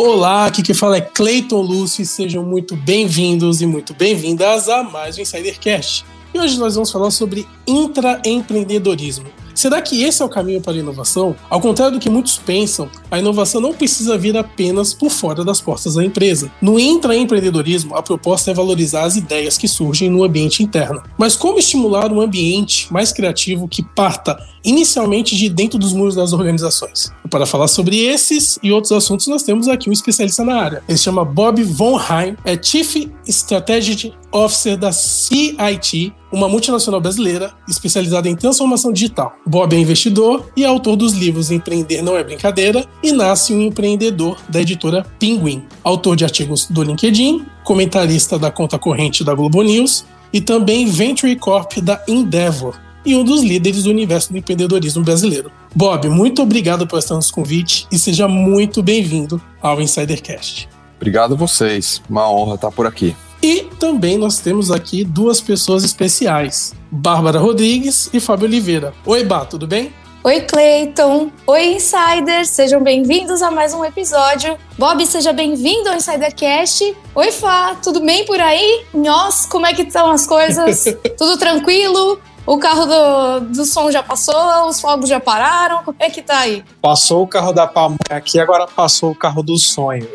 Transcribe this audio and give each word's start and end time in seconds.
Olá, 0.00 0.46
aqui 0.46 0.62
que 0.62 0.74
fala 0.74 0.98
é 0.98 1.00
Cleiton 1.00 1.60
Lúcio 1.60 2.02
e 2.02 2.06
sejam 2.06 2.44
muito 2.44 2.76
bem-vindos 2.76 3.60
e 3.60 3.66
muito 3.66 3.92
bem-vindas 3.92 4.68
a 4.68 4.84
mais 4.84 5.18
um 5.18 5.22
Insidercast. 5.22 6.04
E 6.32 6.38
hoje 6.38 6.56
nós 6.56 6.76
vamos 6.76 6.92
falar 6.92 7.10
sobre 7.10 7.48
intraempreendedorismo. 7.66 9.26
Será 9.58 9.82
que 9.82 10.04
esse 10.04 10.22
é 10.22 10.24
o 10.24 10.28
caminho 10.28 10.60
para 10.60 10.74
a 10.74 10.76
inovação? 10.76 11.34
Ao 11.50 11.60
contrário 11.60 11.94
do 11.94 12.00
que 12.00 12.08
muitos 12.08 12.36
pensam, 12.38 12.88
a 13.10 13.18
inovação 13.18 13.60
não 13.60 13.74
precisa 13.74 14.16
vir 14.16 14.36
apenas 14.36 14.94
por 14.94 15.10
fora 15.10 15.44
das 15.44 15.60
portas 15.60 15.94
da 15.94 16.04
empresa. 16.04 16.48
No 16.62 16.78
intraempreendedorismo, 16.78 17.96
a 17.96 18.00
proposta 18.00 18.52
é 18.52 18.54
valorizar 18.54 19.02
as 19.02 19.16
ideias 19.16 19.58
que 19.58 19.66
surgem 19.66 20.08
no 20.08 20.22
ambiente 20.22 20.62
interno. 20.62 21.02
Mas 21.18 21.34
como 21.34 21.58
estimular 21.58 22.12
um 22.12 22.20
ambiente 22.20 22.86
mais 22.92 23.12
criativo 23.12 23.66
que 23.66 23.82
parta 23.82 24.38
inicialmente 24.64 25.36
de 25.36 25.48
dentro 25.48 25.76
dos 25.76 25.92
muros 25.92 26.14
das 26.14 26.32
organizações? 26.32 27.12
Para 27.28 27.44
falar 27.44 27.66
sobre 27.66 27.98
esses 27.98 28.60
e 28.62 28.70
outros 28.70 28.92
assuntos, 28.92 29.26
nós 29.26 29.42
temos 29.42 29.66
aqui 29.66 29.90
um 29.90 29.92
especialista 29.92 30.44
na 30.44 30.54
área. 30.54 30.84
Ele 30.88 30.96
se 30.96 31.02
chama 31.02 31.24
Bob 31.24 31.64
Von 31.64 31.98
Heim, 31.98 32.36
é 32.44 32.56
Chief 32.62 33.10
Strategic 33.26 34.12
Officer 34.32 34.76
da 34.76 34.92
CIT, 34.92 36.12
uma 36.32 36.48
multinacional 36.48 37.00
brasileira 37.00 37.52
especializada 37.68 38.28
em 38.28 38.36
transformação 38.36 38.92
digital. 38.92 39.32
Bob 39.46 39.74
é 39.74 39.78
investidor 39.78 40.50
e 40.56 40.64
autor 40.64 40.96
dos 40.96 41.12
livros 41.14 41.50
Empreender 41.50 42.02
Não 42.02 42.16
É 42.16 42.22
Brincadeira 42.22 42.84
e 43.02 43.12
Nasce 43.12 43.54
um 43.54 43.60
Empreendedor, 43.62 44.36
da 44.48 44.60
editora 44.60 45.06
Pinguim. 45.18 45.64
Autor 45.82 46.16
de 46.16 46.24
artigos 46.24 46.66
do 46.66 46.82
LinkedIn, 46.82 47.44
comentarista 47.64 48.38
da 48.38 48.50
conta 48.50 48.78
corrente 48.78 49.24
da 49.24 49.34
Globo 49.34 49.62
News 49.62 50.04
e 50.32 50.40
também 50.40 50.86
Venture 50.86 51.34
Corp 51.36 51.78
da 51.78 52.02
Endeavor 52.06 52.78
e 53.04 53.16
um 53.16 53.24
dos 53.24 53.42
líderes 53.42 53.84
do 53.84 53.90
universo 53.90 54.32
do 54.32 54.38
empreendedorismo 54.38 55.02
brasileiro. 55.02 55.50
Bob, 55.74 56.08
muito 56.08 56.42
obrigado 56.42 56.86
por 56.86 56.98
estar 56.98 57.14
nos 57.14 57.30
convite 57.30 57.86
e 57.90 57.98
seja 57.98 58.28
muito 58.28 58.82
bem-vindo 58.82 59.40
ao 59.62 59.80
Insidercast. 59.80 60.68
Obrigado 60.96 61.34
a 61.34 61.36
vocês, 61.36 62.02
uma 62.08 62.30
honra 62.30 62.56
estar 62.56 62.70
por 62.70 62.86
aqui. 62.86 63.16
E 63.48 63.62
também 63.80 64.18
nós 64.18 64.40
temos 64.40 64.70
aqui 64.70 65.02
duas 65.02 65.40
pessoas 65.40 65.82
especiais, 65.82 66.74
Bárbara 66.90 67.38
Rodrigues 67.38 68.10
e 68.12 68.20
Fábio 68.20 68.46
Oliveira. 68.46 68.92
Oi, 69.06 69.24
Bá, 69.24 69.46
tudo 69.46 69.66
bem? 69.66 69.90
Oi, 70.22 70.42
Cleiton. 70.42 71.32
Oi, 71.46 71.76
Insiders. 71.76 72.50
Sejam 72.50 72.82
bem-vindos 72.82 73.40
a 73.40 73.50
mais 73.50 73.72
um 73.72 73.82
episódio. 73.82 74.58
Bob, 74.76 75.06
seja 75.06 75.32
bem-vindo 75.32 75.88
ao 75.88 75.96
Insidercast. 75.96 76.94
Oi, 77.14 77.32
Fá. 77.32 77.74
Tudo 77.76 78.00
bem 78.00 78.26
por 78.26 78.38
aí? 78.38 78.84
Nós, 78.92 79.46
como 79.46 79.64
é 79.64 79.72
que 79.72 79.80
estão 79.80 80.10
as 80.10 80.26
coisas? 80.26 80.84
Tudo 81.16 81.38
tranquilo? 81.38 82.20
O 82.48 82.56
carro 82.56 82.86
do, 82.86 83.40
do 83.52 83.64
som 83.66 83.90
já 83.90 84.02
passou, 84.02 84.68
os 84.70 84.80
fogos 84.80 85.06
já 85.06 85.20
pararam, 85.20 85.84
como 85.84 85.98
é 86.00 86.08
que 86.08 86.22
tá 86.22 86.38
aí? 86.38 86.64
Passou 86.80 87.22
o 87.22 87.26
carro 87.26 87.52
da 87.52 87.66
pamonha 87.66 87.98
aqui, 88.08 88.40
agora 88.40 88.66
passou 88.66 89.10
o 89.10 89.14
carro 89.14 89.42
do 89.42 89.58
sonho. 89.58 90.08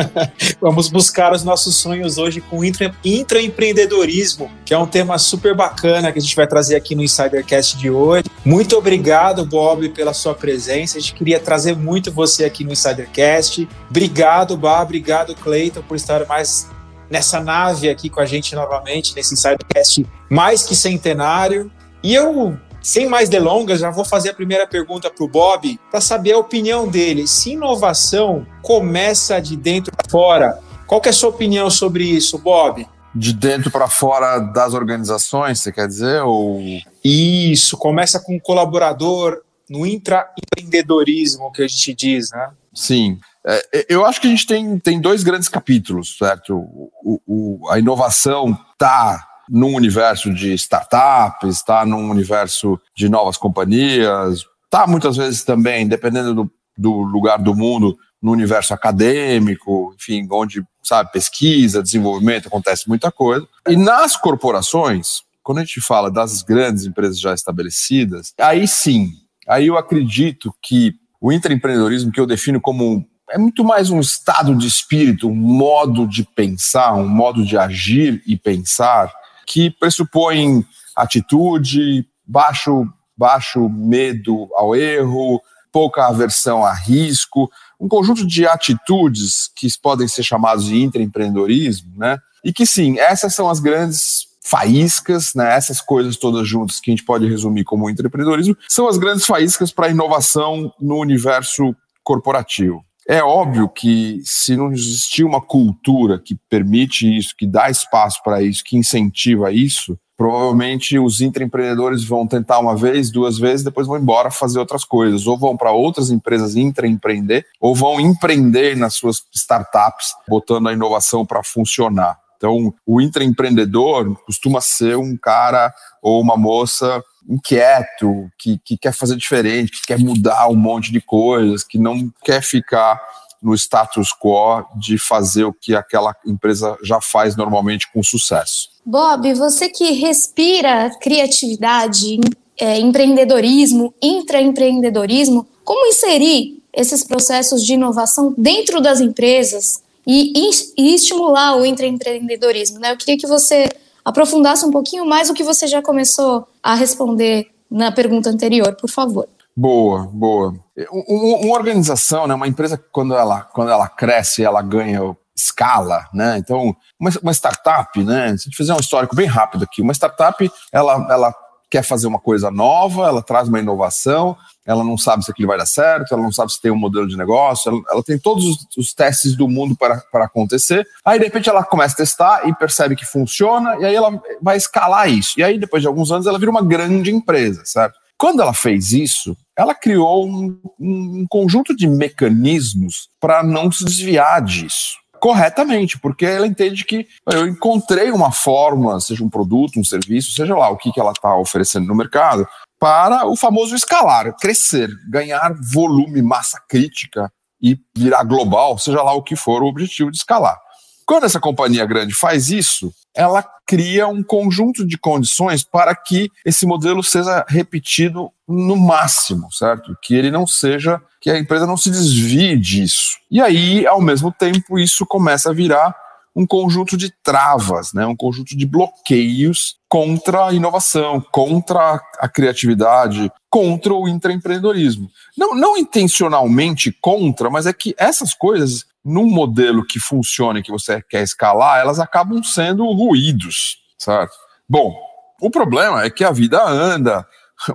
Vamos 0.62 0.88
buscar 0.88 1.34
os 1.34 1.44
nossos 1.44 1.76
sonhos 1.76 2.16
hoje 2.16 2.40
com 2.40 2.64
intra, 2.64 2.90
intraempreendedorismo, 3.04 4.50
que 4.64 4.72
é 4.72 4.78
um 4.78 4.86
tema 4.86 5.18
super 5.18 5.54
bacana 5.54 6.10
que 6.10 6.18
a 6.18 6.22
gente 6.22 6.34
vai 6.34 6.46
trazer 6.46 6.74
aqui 6.74 6.94
no 6.94 7.02
Insidercast 7.02 7.76
de 7.76 7.90
hoje. 7.90 8.24
Muito 8.42 8.78
obrigado, 8.78 9.44
Bob, 9.44 9.90
pela 9.90 10.14
sua 10.14 10.34
presença. 10.34 10.96
A 10.96 11.00
gente 11.02 11.12
queria 11.12 11.38
trazer 11.38 11.76
muito 11.76 12.10
você 12.10 12.46
aqui 12.46 12.64
no 12.64 12.72
Insidercast. 12.72 13.68
Obrigado, 13.90 14.56
Bob. 14.56 14.84
Obrigado, 14.84 15.34
Cleiton, 15.34 15.82
por 15.82 15.96
estar 15.96 16.24
mais 16.24 16.66
nessa 17.10 17.40
nave 17.40 17.88
aqui 17.88 18.08
com 18.08 18.20
a 18.20 18.26
gente 18.26 18.54
novamente, 18.54 19.14
nesse 19.14 19.34
Insidercast 19.34 20.06
mais 20.30 20.62
que 20.62 20.74
centenário. 20.74 21.70
E 22.02 22.14
eu, 22.14 22.56
sem 22.82 23.08
mais 23.08 23.28
delongas, 23.28 23.80
já 23.80 23.90
vou 23.90 24.04
fazer 24.04 24.30
a 24.30 24.34
primeira 24.34 24.66
pergunta 24.66 25.10
para 25.10 25.24
o 25.24 25.28
Bob, 25.28 25.78
para 25.90 26.00
saber 26.00 26.32
a 26.32 26.38
opinião 26.38 26.88
dele. 26.88 27.26
Se 27.26 27.52
inovação 27.52 28.46
começa 28.62 29.40
de 29.40 29.56
dentro 29.56 29.92
para 29.96 30.10
fora, 30.10 30.58
qual 30.86 31.00
que 31.00 31.08
é 31.08 31.10
a 31.10 31.14
sua 31.14 31.30
opinião 31.30 31.70
sobre 31.70 32.04
isso, 32.04 32.38
Bob? 32.38 32.86
De 33.14 33.32
dentro 33.32 33.70
para 33.70 33.88
fora 33.88 34.38
das 34.38 34.74
organizações, 34.74 35.60
você 35.60 35.70
quer 35.70 35.86
dizer? 35.86 36.22
Ou... 36.22 36.60
Isso, 37.02 37.76
começa 37.76 38.18
com 38.18 38.36
o 38.36 38.40
colaborador 38.40 39.40
no 39.68 39.86
intraempreendedorismo 39.86 41.52
que 41.52 41.62
a 41.62 41.68
gente 41.68 41.94
diz, 41.94 42.30
né? 42.32 42.50
Sim. 42.74 43.18
É, 43.46 43.86
eu 43.88 44.04
acho 44.04 44.20
que 44.20 44.26
a 44.26 44.30
gente 44.30 44.46
tem, 44.46 44.78
tem 44.78 45.00
dois 45.00 45.22
grandes 45.22 45.48
capítulos, 45.48 46.16
certo? 46.18 46.56
O, 46.56 47.20
o, 47.26 47.70
a 47.70 47.78
inovação 47.78 48.58
está 48.72 49.26
num 49.48 49.74
universo 49.74 50.32
de 50.32 50.54
startups, 50.54 51.56
está 51.56 51.84
num 51.84 52.10
universo 52.10 52.80
de 52.96 53.08
novas 53.08 53.36
companhias, 53.36 54.44
está 54.64 54.86
muitas 54.86 55.16
vezes 55.16 55.44
também, 55.44 55.86
dependendo 55.86 56.34
do, 56.34 56.50
do 56.76 56.90
lugar 57.02 57.38
do 57.38 57.54
mundo, 57.54 57.96
no 58.20 58.32
universo 58.32 58.72
acadêmico, 58.72 59.94
enfim, 60.00 60.26
onde, 60.30 60.64
sabe, 60.82 61.12
pesquisa, 61.12 61.82
desenvolvimento, 61.82 62.48
acontece 62.48 62.88
muita 62.88 63.12
coisa. 63.12 63.46
E 63.68 63.76
nas 63.76 64.16
corporações, 64.16 65.22
quando 65.42 65.58
a 65.58 65.60
gente 65.60 65.80
fala 65.82 66.10
das 66.10 66.40
grandes 66.40 66.86
empresas 66.86 67.20
já 67.20 67.34
estabelecidas, 67.34 68.32
aí 68.40 68.66
sim, 68.66 69.10
aí 69.46 69.66
eu 69.66 69.76
acredito 69.76 70.54
que 70.62 70.94
o 71.24 71.32
intraempreendedorismo, 71.32 72.12
que 72.12 72.20
eu 72.20 72.26
defino 72.26 72.60
como 72.60 73.02
é 73.30 73.38
muito 73.38 73.64
mais 73.64 73.88
um 73.88 73.98
estado 73.98 74.54
de 74.54 74.66
espírito, 74.66 75.26
um 75.26 75.34
modo 75.34 76.06
de 76.06 76.22
pensar, 76.22 76.92
um 76.92 77.08
modo 77.08 77.42
de 77.42 77.56
agir 77.56 78.22
e 78.26 78.36
pensar 78.36 79.10
que 79.46 79.70
pressupõe 79.70 80.62
atitude, 80.94 82.06
baixo, 82.26 82.86
baixo 83.16 83.70
medo 83.70 84.50
ao 84.54 84.76
erro, 84.76 85.40
pouca 85.72 86.06
aversão 86.06 86.62
a 86.62 86.74
risco, 86.74 87.50
um 87.80 87.88
conjunto 87.88 88.26
de 88.26 88.46
atitudes 88.46 89.50
que 89.56 89.66
podem 89.80 90.06
ser 90.06 90.24
chamados 90.24 90.66
de 90.66 90.76
intraempreendedorismo, 90.76 91.90
né? 91.96 92.18
E 92.44 92.52
que 92.52 92.66
sim, 92.66 92.98
essas 92.98 93.34
são 93.34 93.48
as 93.48 93.60
grandes 93.60 94.26
faíscas, 94.44 95.32
né? 95.34 95.54
Essas 95.56 95.80
coisas 95.80 96.16
todas 96.16 96.46
juntas 96.46 96.78
que 96.78 96.90
a 96.90 96.92
gente 96.92 97.04
pode 97.04 97.26
resumir 97.28 97.64
como 97.64 97.88
intraempreendedorismo, 97.88 98.56
são 98.68 98.86
as 98.86 98.98
grandes 98.98 99.24
faíscas 99.24 99.72
para 99.72 99.86
a 99.86 99.90
inovação 99.90 100.70
no 100.78 100.98
universo 100.98 101.74
corporativo. 102.02 102.84
É 103.08 103.22
óbvio 103.22 103.68
que 103.68 104.20
se 104.24 104.56
não 104.56 104.72
existir 104.72 105.24
uma 105.24 105.40
cultura 105.40 106.18
que 106.18 106.36
permite 106.48 107.18
isso, 107.18 107.34
que 107.36 107.46
dá 107.46 107.68
espaço 107.68 108.22
para 108.22 108.42
isso, 108.42 108.64
que 108.64 108.76
incentiva 108.76 109.52
isso, 109.52 109.98
provavelmente 110.16 110.98
os 110.98 111.20
intraempreendedores 111.20 112.04
vão 112.04 112.26
tentar 112.26 112.58
uma 112.60 112.74
vez, 112.74 113.10
duas 113.10 113.38
vezes, 113.38 113.64
depois 113.64 113.86
vão 113.86 113.98
embora 113.98 114.30
fazer 114.30 114.58
outras 114.58 114.84
coisas, 114.84 115.26
ou 115.26 115.38
vão 115.38 115.56
para 115.56 115.72
outras 115.72 116.10
empresas 116.10 116.56
intraempreender, 116.56 117.44
ou 117.60 117.74
vão 117.74 118.00
empreender 118.00 118.76
nas 118.76 118.94
suas 118.94 119.22
startups, 119.34 120.14
botando 120.26 120.68
a 120.68 120.72
inovação 120.72 121.26
para 121.26 121.42
funcionar. 121.42 122.23
Então, 122.44 122.74
o 122.86 123.00
intraempreendedor 123.00 124.16
costuma 124.26 124.60
ser 124.60 124.98
um 124.98 125.16
cara 125.16 125.72
ou 126.02 126.20
uma 126.20 126.36
moça 126.36 127.02
inquieto, 127.26 128.30
que, 128.38 128.60
que 128.62 128.76
quer 128.76 128.92
fazer 128.92 129.16
diferente, 129.16 129.72
que 129.72 129.86
quer 129.86 129.98
mudar 129.98 130.48
um 130.48 130.54
monte 130.54 130.92
de 130.92 131.00
coisas, 131.00 131.64
que 131.64 131.78
não 131.78 132.12
quer 132.22 132.42
ficar 132.42 133.00
no 133.42 133.54
status 133.54 134.10
quo 134.12 134.62
de 134.78 134.98
fazer 134.98 135.44
o 135.44 135.54
que 135.54 135.74
aquela 135.74 136.14
empresa 136.26 136.76
já 136.84 137.00
faz 137.00 137.34
normalmente 137.34 137.90
com 137.90 138.02
sucesso. 138.02 138.68
Bob, 138.84 139.32
você 139.32 139.70
que 139.70 139.92
respira 139.92 140.90
criatividade, 141.00 142.20
é, 142.60 142.78
empreendedorismo, 142.78 143.94
intraempreendedorismo, 144.02 145.46
como 145.64 145.86
inserir 145.86 146.62
esses 146.74 147.02
processos 147.02 147.64
de 147.64 147.72
inovação 147.72 148.34
dentro 148.36 148.82
das 148.82 149.00
empresas 149.00 149.82
e, 150.06 150.50
e 150.76 150.94
estimular 150.94 151.56
o 151.56 151.64
intraempreendedorismo? 151.64 152.78
Né? 152.78 152.92
Eu 152.92 152.96
queria 152.96 153.18
que 153.18 153.26
você 153.26 153.68
aprofundasse 154.04 154.64
um 154.64 154.70
pouquinho 154.70 155.06
mais 155.06 155.30
o 155.30 155.34
que 155.34 155.42
você 155.42 155.66
já 155.66 155.80
começou 155.80 156.46
a 156.62 156.74
responder 156.74 157.50
na 157.70 157.90
pergunta 157.90 158.30
anterior, 158.30 158.76
por 158.76 158.90
favor. 158.90 159.28
Boa, 159.56 160.08
boa. 160.12 160.54
Uma 160.90 161.54
organização, 161.54 162.26
né, 162.26 162.34
uma 162.34 162.48
empresa, 162.48 162.82
quando 162.92 163.14
ela, 163.14 163.42
quando 163.42 163.70
ela 163.70 163.88
cresce, 163.88 164.44
ela 164.44 164.60
ganha 164.60 165.16
escala, 165.36 166.08
né? 166.12 166.38
Então, 166.38 166.76
uma, 166.98 167.10
uma 167.22 167.32
startup, 167.32 168.02
né? 168.04 168.28
Se 168.28 168.32
a 168.32 168.36
gente 168.44 168.56
fizer 168.56 168.74
um 168.74 168.80
histórico 168.80 169.16
bem 169.16 169.26
rápido 169.26 169.64
aqui, 169.64 169.82
uma 169.82 169.92
startup, 169.92 170.50
ela, 170.72 171.06
ela 171.10 171.34
quer 171.74 171.82
fazer 171.82 172.06
uma 172.06 172.20
coisa 172.20 172.52
nova, 172.52 173.08
ela 173.08 173.20
traz 173.20 173.48
uma 173.48 173.58
inovação, 173.58 174.36
ela 174.64 174.84
não 174.84 174.96
sabe 174.96 175.24
se 175.24 175.30
aquilo 175.32 175.48
vai 175.48 175.58
dar 175.58 175.66
certo, 175.66 176.14
ela 176.14 176.22
não 176.22 176.30
sabe 176.30 176.52
se 176.52 176.62
tem 176.62 176.70
um 176.70 176.76
modelo 176.76 177.08
de 177.08 177.16
negócio, 177.16 177.68
ela, 177.68 177.82
ela 177.90 178.02
tem 178.04 178.16
todos 178.16 178.44
os, 178.44 178.66
os, 178.76 178.94
testes 178.94 179.34
do 179.34 179.48
mundo 179.48 179.76
para, 179.76 179.96
para 180.12 180.26
acontecer. 180.26 180.86
Aí, 181.04 181.18
de 181.18 181.24
repente, 181.24 181.48
ela 181.48 181.64
começa 181.64 181.94
a 181.94 181.96
testar 181.96 182.48
e 182.48 182.54
percebe 182.54 182.94
que 182.94 183.04
funciona, 183.04 183.76
e 183.80 183.86
aí 183.86 183.94
ela 183.94 184.22
vai 184.40 184.56
escalar 184.56 185.10
isso. 185.10 185.34
E 185.36 185.42
aí, 185.42 185.58
depois 185.58 185.82
de 185.82 185.88
alguns 185.88 186.12
anos, 186.12 186.28
ela 186.28 186.38
vira 186.38 186.52
uma 186.52 186.62
grande 186.62 187.10
empresa, 187.10 187.62
certo? 187.64 187.98
Quando 188.16 188.40
ela 188.40 188.54
fez 188.54 188.92
isso, 188.92 189.36
ela 189.58 189.74
criou 189.74 190.28
um, 190.28 190.56
um 190.78 191.26
conjunto 191.28 191.74
de 191.74 191.88
mecanismos 191.88 193.08
para 193.20 193.42
não 193.42 193.72
se 193.72 193.84
desviar 193.84 194.40
disso 194.42 195.03
corretamente, 195.24 195.98
porque 195.98 196.26
ela 196.26 196.46
entende 196.46 196.84
que 196.84 197.08
eu 197.32 197.48
encontrei 197.48 198.10
uma 198.10 198.30
forma, 198.30 199.00
seja 199.00 199.24
um 199.24 199.30
produto, 199.30 199.80
um 199.80 199.84
serviço, 199.84 200.32
seja 200.32 200.54
lá 200.54 200.68
o 200.68 200.76
que, 200.76 200.92
que 200.92 201.00
ela 201.00 201.12
está 201.12 201.34
oferecendo 201.34 201.86
no 201.86 201.94
mercado, 201.94 202.46
para 202.78 203.26
o 203.26 203.34
famoso 203.34 203.74
escalar, 203.74 204.36
crescer, 204.36 204.90
ganhar 205.08 205.54
volume, 205.72 206.20
massa 206.20 206.60
crítica 206.68 207.32
e 207.58 207.78
virar 207.96 208.22
global, 208.24 208.76
seja 208.76 209.02
lá 209.02 209.14
o 209.14 209.22
que 209.22 209.34
for 209.34 209.62
o 209.62 209.66
objetivo 209.66 210.10
de 210.10 210.18
escalar. 210.18 210.60
Quando 211.06 211.24
essa 211.24 211.40
companhia 211.40 211.84
grande 211.84 212.14
faz 212.14 212.50
isso, 212.50 212.92
ela 213.14 213.44
cria 213.66 214.08
um 214.08 214.22
conjunto 214.22 214.86
de 214.86 214.98
condições 214.98 215.62
para 215.62 215.94
que 215.94 216.30
esse 216.44 216.66
modelo 216.66 217.02
seja 217.02 217.44
repetido 217.48 218.30
no 218.48 218.76
máximo, 218.76 219.52
certo? 219.52 219.96
Que 220.02 220.14
ele 220.14 220.30
não 220.30 220.46
seja, 220.46 221.00
que 221.20 221.30
a 221.30 221.38
empresa 221.38 221.66
não 221.66 221.76
se 221.76 221.90
desvie 221.90 222.58
disso. 222.58 223.18
E 223.30 223.40
aí, 223.40 223.86
ao 223.86 224.00
mesmo 224.00 224.32
tempo, 224.32 224.78
isso 224.78 225.06
começa 225.06 225.50
a 225.50 225.54
virar 225.54 225.94
um 226.36 226.46
conjunto 226.46 226.96
de 226.96 227.12
travas, 227.22 227.92
né, 227.92 228.04
um 228.04 228.16
conjunto 228.16 228.56
de 228.56 228.66
bloqueios 228.66 229.76
contra 229.88 230.46
a 230.46 230.52
inovação, 230.52 231.24
contra 231.30 232.00
a 232.18 232.28
criatividade, 232.28 233.30
contra 233.48 233.94
o 233.94 234.08
intraempreendedorismo. 234.08 235.08
Não, 235.38 235.54
não 235.54 235.76
intencionalmente 235.76 236.90
contra, 237.00 237.48
mas 237.48 237.66
é 237.66 237.72
que 237.72 237.94
essas 237.96 238.34
coisas, 238.34 238.84
num 239.04 239.26
modelo 239.26 239.84
que 239.84 240.00
funcione, 240.00 240.62
que 240.62 240.70
você 240.70 241.02
quer 241.02 241.22
escalar, 241.22 241.80
elas 241.80 242.00
acabam 242.00 242.42
sendo 242.42 242.84
ruídos, 242.92 243.78
certo? 243.98 244.34
Bom, 244.68 244.96
o 245.40 245.50
problema 245.50 246.02
é 246.02 246.10
que 246.10 246.24
a 246.24 246.32
vida 246.32 246.62
anda, 246.64 247.26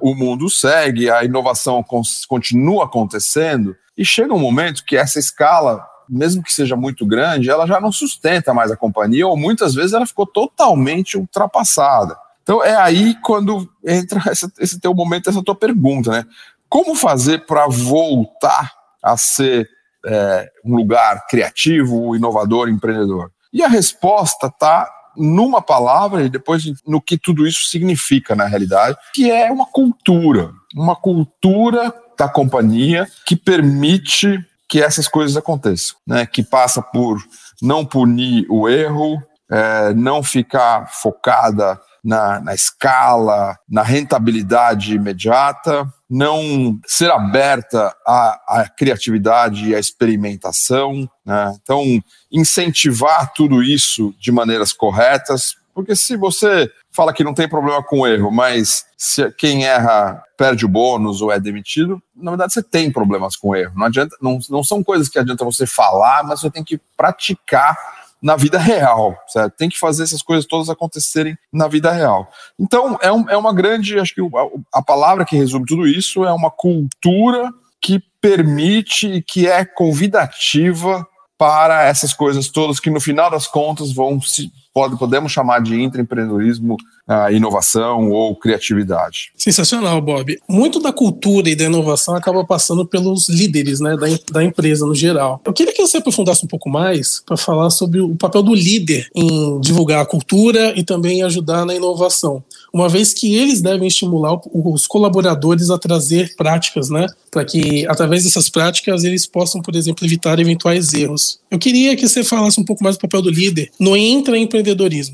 o 0.01 0.15
mundo 0.15 0.49
segue, 0.49 1.09
a 1.09 1.23
inovação 1.23 1.85
continua 2.27 2.85
acontecendo, 2.85 3.75
e 3.97 4.03
chega 4.03 4.33
um 4.33 4.39
momento 4.39 4.83
que 4.85 4.97
essa 4.97 5.19
escala 5.19 5.85
mesmo 6.09 6.41
que 6.41 6.51
seja 6.51 6.75
muito 6.75 7.05
grande, 7.05 7.51
ela 7.51 7.67
já 7.67 7.79
não 7.79 7.91
sustenta 7.91 8.51
mais 8.51 8.71
a 8.71 8.75
companhia, 8.75 9.27
ou 9.27 9.37
muitas 9.37 9.75
vezes 9.75 9.93
ela 9.93 10.07
ficou 10.07 10.25
totalmente 10.25 11.15
ultrapassada. 11.15 12.17
Então 12.41 12.63
é 12.63 12.75
aí 12.75 13.15
quando 13.21 13.69
entra 13.85 14.23
essa, 14.27 14.51
esse 14.59 14.79
teu 14.79 14.93
momento, 14.93 15.29
essa 15.29 15.43
tua 15.43 15.53
pergunta, 15.53 16.11
né? 16.11 16.25
Como 16.67 16.95
fazer 16.95 17.45
para 17.45 17.67
voltar 17.67 18.73
a 19.03 19.15
ser 19.15 19.69
é, 20.06 20.50
um 20.66 20.75
lugar 20.75 21.25
criativo, 21.28 22.16
inovador, 22.16 22.69
empreendedor? 22.69 23.31
E 23.51 23.63
a 23.63 23.68
resposta 23.68 24.48
está 24.48 24.90
numa 25.18 25.62
palavra 25.62 26.24
e 26.24 26.30
depois 26.30 26.63
no 26.88 27.01
que 27.01 27.18
tudo 27.18 27.46
isso 27.46 27.63
significa 27.68 28.36
na 28.36 28.46
realidade, 28.46 28.98
que 29.13 29.30
é 29.30 29.51
uma 29.51 29.66
cultura, 29.66 30.51
uma 30.75 30.96
cultura 30.96 31.94
da 32.18 32.30
companhia 32.30 33.07
que 33.25 33.36
permite 33.36 34.40
que 34.68 34.81
essas 34.81 35.07
coisas 35.07 35.36
aconteçam, 35.36 35.98
né? 36.06 36.25
Que 36.25 36.44
passa 36.44 36.81
por 36.81 37.18
não 37.62 37.84
punir 37.84 38.46
o 38.50 38.69
erro, 38.69 39.22
é, 39.50 39.94
não 39.96 40.22
ficar 40.22 40.92
focada 40.92 41.80
na, 42.04 42.40
na, 42.40 42.54
escala, 42.54 43.57
na 43.68 43.81
rentabilidade 43.81 44.94
imediata, 44.94 45.92
não 46.09 46.79
ser 46.88 47.11
aberta 47.11 47.95
à, 48.06 48.61
à 48.61 48.69
criatividade 48.69 49.69
e 49.69 49.75
à 49.75 49.79
experimentação. 49.79 51.09
Né? 51.23 51.56
Então, 51.61 51.83
incentivar 52.31 53.31
tudo 53.33 53.61
isso 53.61 54.13
de 54.19 54.31
maneiras 54.31 54.73
corretas, 54.73 55.56
porque 55.73 55.95
se 55.95 56.17
você 56.17 56.69
fala 56.91 57.13
que 57.13 57.23
não 57.23 57.33
tem 57.33 57.47
problema 57.47 57.81
com 57.83 58.06
erro, 58.06 58.31
mas 58.31 58.85
se 58.97 59.31
quem 59.31 59.65
erra 59.65 60.21
perde 60.35 60.65
o 60.65 60.69
bônus 60.69 61.21
ou 61.21 61.31
é 61.31 61.39
demitido, 61.39 62.01
na 62.15 62.31
verdade 62.31 62.51
você 62.53 62.63
tem 62.63 62.91
problemas 62.91 63.35
com 63.38 63.55
erro. 63.55 63.73
Não 63.75 63.85
adianta, 63.85 64.15
não, 64.21 64.39
não 64.50 64.63
são 64.63 64.83
coisas 64.83 65.07
que 65.07 65.19
adianta 65.19 65.45
você 65.45 65.65
falar, 65.65 66.23
mas 66.23 66.41
você 66.41 66.50
tem 66.50 66.63
que 66.63 66.81
praticar 66.97 67.77
na 68.21 68.36
vida 68.36 68.57
real, 68.57 69.18
certo? 69.27 69.56
Tem 69.56 69.69
que 69.69 69.80
fazer 69.80 70.04
essas 70.04 70.21
coisas 70.21 70.45
todas 70.45 70.69
acontecerem 70.69 71.38
na 71.51 71.68
vida 71.68 71.92
real. 71.92 72.30
Então, 72.60 72.98
é, 73.01 73.12
um, 73.12 73.30
é 73.30 73.38
uma 73.38 73.54
grande, 73.54 74.00
acho 74.00 74.13
que 74.13 74.21
a, 74.21 74.80
a 74.80 74.81
palavra 74.81 75.25
que 75.25 75.38
resume 75.38 75.66
tudo 75.66 75.88
isso 75.88 76.25
é 76.25 76.33
uma 76.33 76.51
cultura 76.51 77.50
que 77.81 78.01
permite 78.21 79.07
e 79.07 79.21
que 79.21 79.48
é 79.48 79.63
convidativa 79.63 81.07
para 81.38 81.83
essas 81.83 82.13
coisas 82.13 82.50
todas 82.50 82.81
que 82.81 82.89
no 82.89 83.00
final 83.00 83.31
das 83.31 83.48
contas 83.48 83.94
vão 83.94 84.22
se 84.22 84.51
pode, 84.74 84.98
podemos 84.98 85.31
chamar 85.31 85.62
de 85.62 85.81
intraempreendedorismo, 85.81 86.75
uh, 87.07 87.31
inovação 87.31 88.10
ou 88.12 88.36
criatividade. 88.36 89.31
Sensacional, 89.36 90.01
Bob. 90.01 90.39
Muito 90.48 90.80
da 90.80 90.94
cultura 90.94 91.50
e 91.50 91.56
da 91.56 91.66
inovação 91.66 92.16
acaba 92.16 92.45
passando 92.45 92.86
pelos 92.86 93.30
líderes 93.30 93.80
né, 93.80 93.95
da, 93.98 94.07
da 94.31 94.44
empresa 94.44 94.86
no 94.86 94.95
geral. 94.95 95.42
Eu 95.45 95.54
queria 95.54 95.74
que 95.74 95.81
você 95.81 95.98
aprofundasse 95.98 96.45
um 96.45 96.48
pouco 96.48 96.69
mais 96.69 97.21
para 97.25 97.38
falar 97.38 97.69
sobre 97.69 98.00
o 98.00 98.16
papel 98.16 98.44
do 98.44 98.54
líder 98.54 99.10
em 99.16 99.60
divulgar 99.60 100.01
a 100.01 100.06
cultura 100.06 100.74
e 100.77 100.83
também 100.83 101.24
ajudar 101.24 101.65
na 101.65 101.75
inovação 101.75 102.44
uma 102.74 102.88
vez 102.88 103.13
que 103.13 103.36
eles 103.36 103.62
devem 103.62 103.88
estimular 103.88 104.39
os 104.54 104.88
colaboradores 104.88 105.69
a 105.69 105.77
trazer 105.77 106.36
práticas, 106.36 106.89
né, 106.89 107.07
para 107.31 107.44
que 107.44 107.86
através 107.88 108.24
dessas 108.24 108.50
práticas 108.50 109.04
eles 109.04 109.25
possam, 109.25 109.62
por 109.62 109.75
exemplo, 109.75 110.06
evitar 110.06 110.39
eventuais 110.39 110.94
erros. 110.94 111.39
Eu 111.50 111.60
queria 111.60 111.95
que 111.95 112.07
você 112.07 112.24
falasse 112.24 112.60
um 112.60 112.63
pouco 112.63 112.83
mais 112.83 112.95
do 112.95 113.01
papel 113.01 113.22
do 113.22 113.30
líder 113.30 113.72
no 113.80 113.95
intraempreendedorismo. 113.98 114.58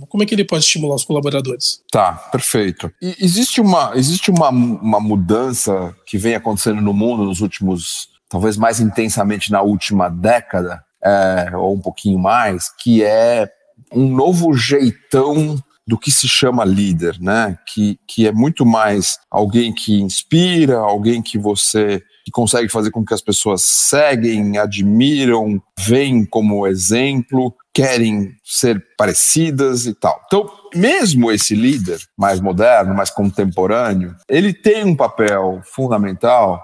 Como 0.07 0.23
é 0.23 0.25
que 0.25 0.35
ele 0.35 0.45
pode 0.45 0.63
estimular 0.63 0.95
os 0.95 1.03
colaboradores? 1.03 1.81
Tá, 1.91 2.13
perfeito. 2.31 2.91
E 3.01 3.15
existe 3.19 3.61
uma 3.61 3.91
existe 3.95 4.31
uma, 4.31 4.49
uma 4.49 4.99
mudança 4.99 5.95
que 6.05 6.17
vem 6.17 6.35
acontecendo 6.35 6.81
no 6.81 6.93
mundo 6.93 7.23
nos 7.23 7.41
últimos, 7.41 8.09
talvez 8.29 8.57
mais 8.57 8.79
intensamente 8.79 9.51
na 9.51 9.61
última 9.61 10.09
década, 10.09 10.83
é, 11.03 11.51
ou 11.55 11.75
um 11.75 11.81
pouquinho 11.81 12.19
mais, 12.19 12.69
que 12.81 13.03
é 13.03 13.47
um 13.93 14.09
novo 14.09 14.53
jeitão 14.53 15.57
do 15.87 15.97
que 15.97 16.11
se 16.11 16.27
chama 16.27 16.65
líder, 16.65 17.19
né? 17.19 17.57
Que, 17.67 17.99
que 18.07 18.27
é 18.27 18.31
muito 18.31 18.65
mais 18.65 19.19
alguém 19.29 19.71
que 19.71 20.01
inspira, 20.01 20.77
alguém 20.77 21.21
que 21.21 21.37
você 21.37 22.01
que 22.25 22.31
consegue 22.31 22.67
fazer 22.69 22.89
com 22.89 23.05
que 23.05 23.13
as 23.13 23.21
pessoas 23.21 23.61
seguem, 23.61 24.57
admiram, 24.57 25.61
veem 25.77 26.25
como 26.25 26.65
exemplo, 26.65 27.53
querem 27.75 28.33
ser 28.41 28.81
parecidas 28.97 29.85
e 29.85 29.93
tal. 29.93 30.17
Então, 30.25 30.49
mesmo 30.73 31.29
esse 31.29 31.53
líder 31.53 31.99
mais 32.17 32.39
moderno, 32.39 32.95
mais 32.95 33.09
contemporâneo, 33.09 34.15
ele 34.29 34.53
tem 34.53 34.85
um 34.85 34.95
papel 34.95 35.61
fundamental 35.65 36.63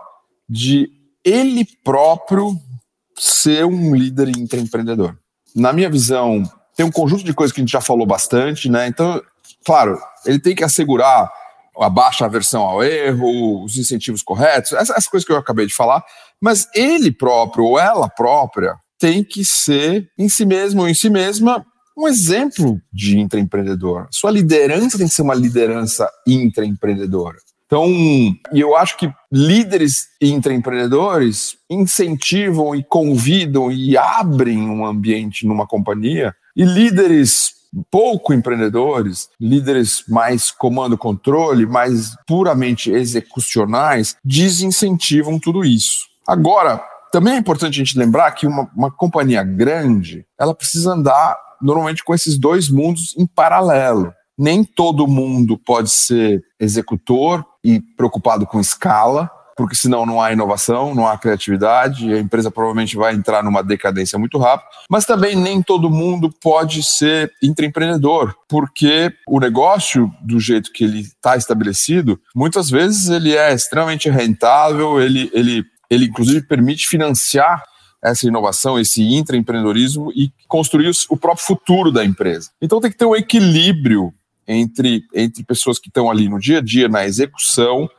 de 0.49 0.89
ele 1.25 1.67
próprio 1.83 2.57
ser 3.19 3.65
um 3.65 3.93
líder 3.93 4.29
intraempreendedor. 4.29 5.17
Na 5.53 5.73
minha 5.73 5.89
visão, 5.89 6.43
tem 6.77 6.85
um 6.85 6.91
conjunto 6.91 7.25
de 7.25 7.33
coisas 7.33 7.53
que 7.53 7.59
a 7.59 7.63
gente 7.63 7.73
já 7.73 7.81
falou 7.81 8.07
bastante, 8.07 8.69
né? 8.69 8.87
Então, 8.87 9.21
claro, 9.65 10.01
ele 10.25 10.39
tem 10.39 10.55
que 10.55 10.63
assegurar 10.63 11.29
a 11.77 11.89
baixa 11.89 12.25
aversão 12.25 12.61
ao 12.61 12.81
erro, 12.81 13.63
os 13.65 13.77
incentivos 13.77 14.23
corretos, 14.23 14.71
essas, 14.71 15.07
coisas 15.09 15.27
que 15.27 15.33
eu 15.33 15.37
acabei 15.37 15.65
de 15.65 15.73
falar, 15.73 16.03
mas 16.39 16.69
ele 16.73 17.11
próprio 17.11 17.65
ou 17.65 17.77
ela 17.77 18.07
própria 18.07 18.75
tem 19.01 19.23
que 19.23 19.43
ser 19.43 20.07
em 20.15 20.29
si 20.29 20.45
mesmo 20.45 20.81
ou 20.81 20.87
em 20.87 20.93
si 20.93 21.09
mesma 21.09 21.65
um 21.97 22.07
exemplo 22.07 22.79
de 22.93 23.19
intraempreendedor. 23.19 24.07
Sua 24.11 24.29
liderança 24.29 24.97
tem 24.97 25.07
que 25.07 25.13
ser 25.13 25.23
uma 25.23 25.33
liderança 25.33 26.07
intraempreendedora. 26.25 27.37
Então, 27.65 27.89
eu 28.53 28.75
acho 28.75 28.97
que 28.97 29.11
líderes 29.31 30.07
intraempreendedores 30.21 31.57
incentivam 31.69 32.75
e 32.75 32.83
convidam 32.83 33.71
e 33.71 33.97
abrem 33.97 34.59
um 34.59 34.85
ambiente 34.85 35.47
numa 35.47 35.65
companhia 35.65 36.35
e 36.55 36.63
líderes 36.63 37.53
pouco 37.89 38.33
empreendedores, 38.33 39.29
líderes 39.39 40.03
mais 40.07 40.51
comando-controle, 40.51 41.65
mais 41.65 42.13
puramente 42.27 42.91
execucionais, 42.91 44.15
desincentivam 44.23 45.39
tudo 45.39 45.63
isso. 45.63 46.11
Agora, 46.27 46.83
também 47.11 47.35
é 47.35 47.37
importante 47.37 47.75
a 47.75 47.83
gente 47.83 47.97
lembrar 47.97 48.31
que 48.31 48.47
uma, 48.47 48.69
uma 48.75 48.91
companhia 48.91 49.43
grande, 49.43 50.25
ela 50.39 50.55
precisa 50.55 50.93
andar 50.93 51.37
normalmente 51.61 52.03
com 52.03 52.13
esses 52.13 52.37
dois 52.37 52.69
mundos 52.69 53.15
em 53.17 53.25
paralelo. 53.27 54.13
Nem 54.37 54.63
todo 54.63 55.07
mundo 55.07 55.57
pode 55.57 55.91
ser 55.91 56.41
executor 56.59 57.45
e 57.63 57.79
preocupado 57.95 58.47
com 58.47 58.59
escala, 58.59 59.29
porque 59.55 59.75
senão 59.75 60.05
não 60.05 60.21
há 60.21 60.33
inovação, 60.33 60.95
não 60.95 61.07
há 61.07 61.17
criatividade, 61.17 62.07
e 62.07 62.13
a 62.13 62.19
empresa 62.19 62.49
provavelmente 62.49 62.95
vai 62.95 63.13
entrar 63.13 63.43
numa 63.43 63.61
decadência 63.61 64.17
muito 64.17 64.37
rápido. 64.39 64.67
Mas 64.89 65.05
também 65.05 65.35
nem 65.35 65.61
todo 65.61 65.89
mundo 65.89 66.33
pode 66.41 66.81
ser 66.81 67.31
intraempreendedor, 67.43 68.33
porque 68.49 69.13
o 69.27 69.39
negócio, 69.39 70.11
do 70.21 70.39
jeito 70.39 70.71
que 70.71 70.83
ele 70.83 71.01
está 71.01 71.35
estabelecido, 71.35 72.19
muitas 72.35 72.69
vezes 72.69 73.09
ele 73.09 73.35
é 73.35 73.53
extremamente 73.53 74.09
rentável, 74.09 74.99
ele, 74.99 75.29
ele, 75.33 75.63
ele 75.91 76.05
inclusive 76.05 76.41
permite 76.47 76.87
financiar 76.87 77.61
essa 78.01 78.25
inovação, 78.25 78.79
esse 78.79 79.03
intraempreendedorismo 79.03 80.11
e 80.13 80.31
construir 80.47 80.89
o 81.09 81.17
próprio 81.17 81.45
futuro 81.45 81.91
da 81.91 82.03
empresa. 82.03 82.49
Então 82.61 82.79
tem 82.79 82.89
que 82.89 82.97
ter 82.97 83.05
um 83.05 83.15
equilíbrio 83.15 84.11
entre, 84.47 85.03
entre 85.13 85.43
pessoas 85.43 85.77
que 85.77 85.89
estão 85.89 86.09
ali 86.09 86.27
no 86.27 86.39
dia 86.39 86.59
a 86.59 86.61
dia, 86.61 86.87
na 86.87 87.05
execução, 87.05 87.89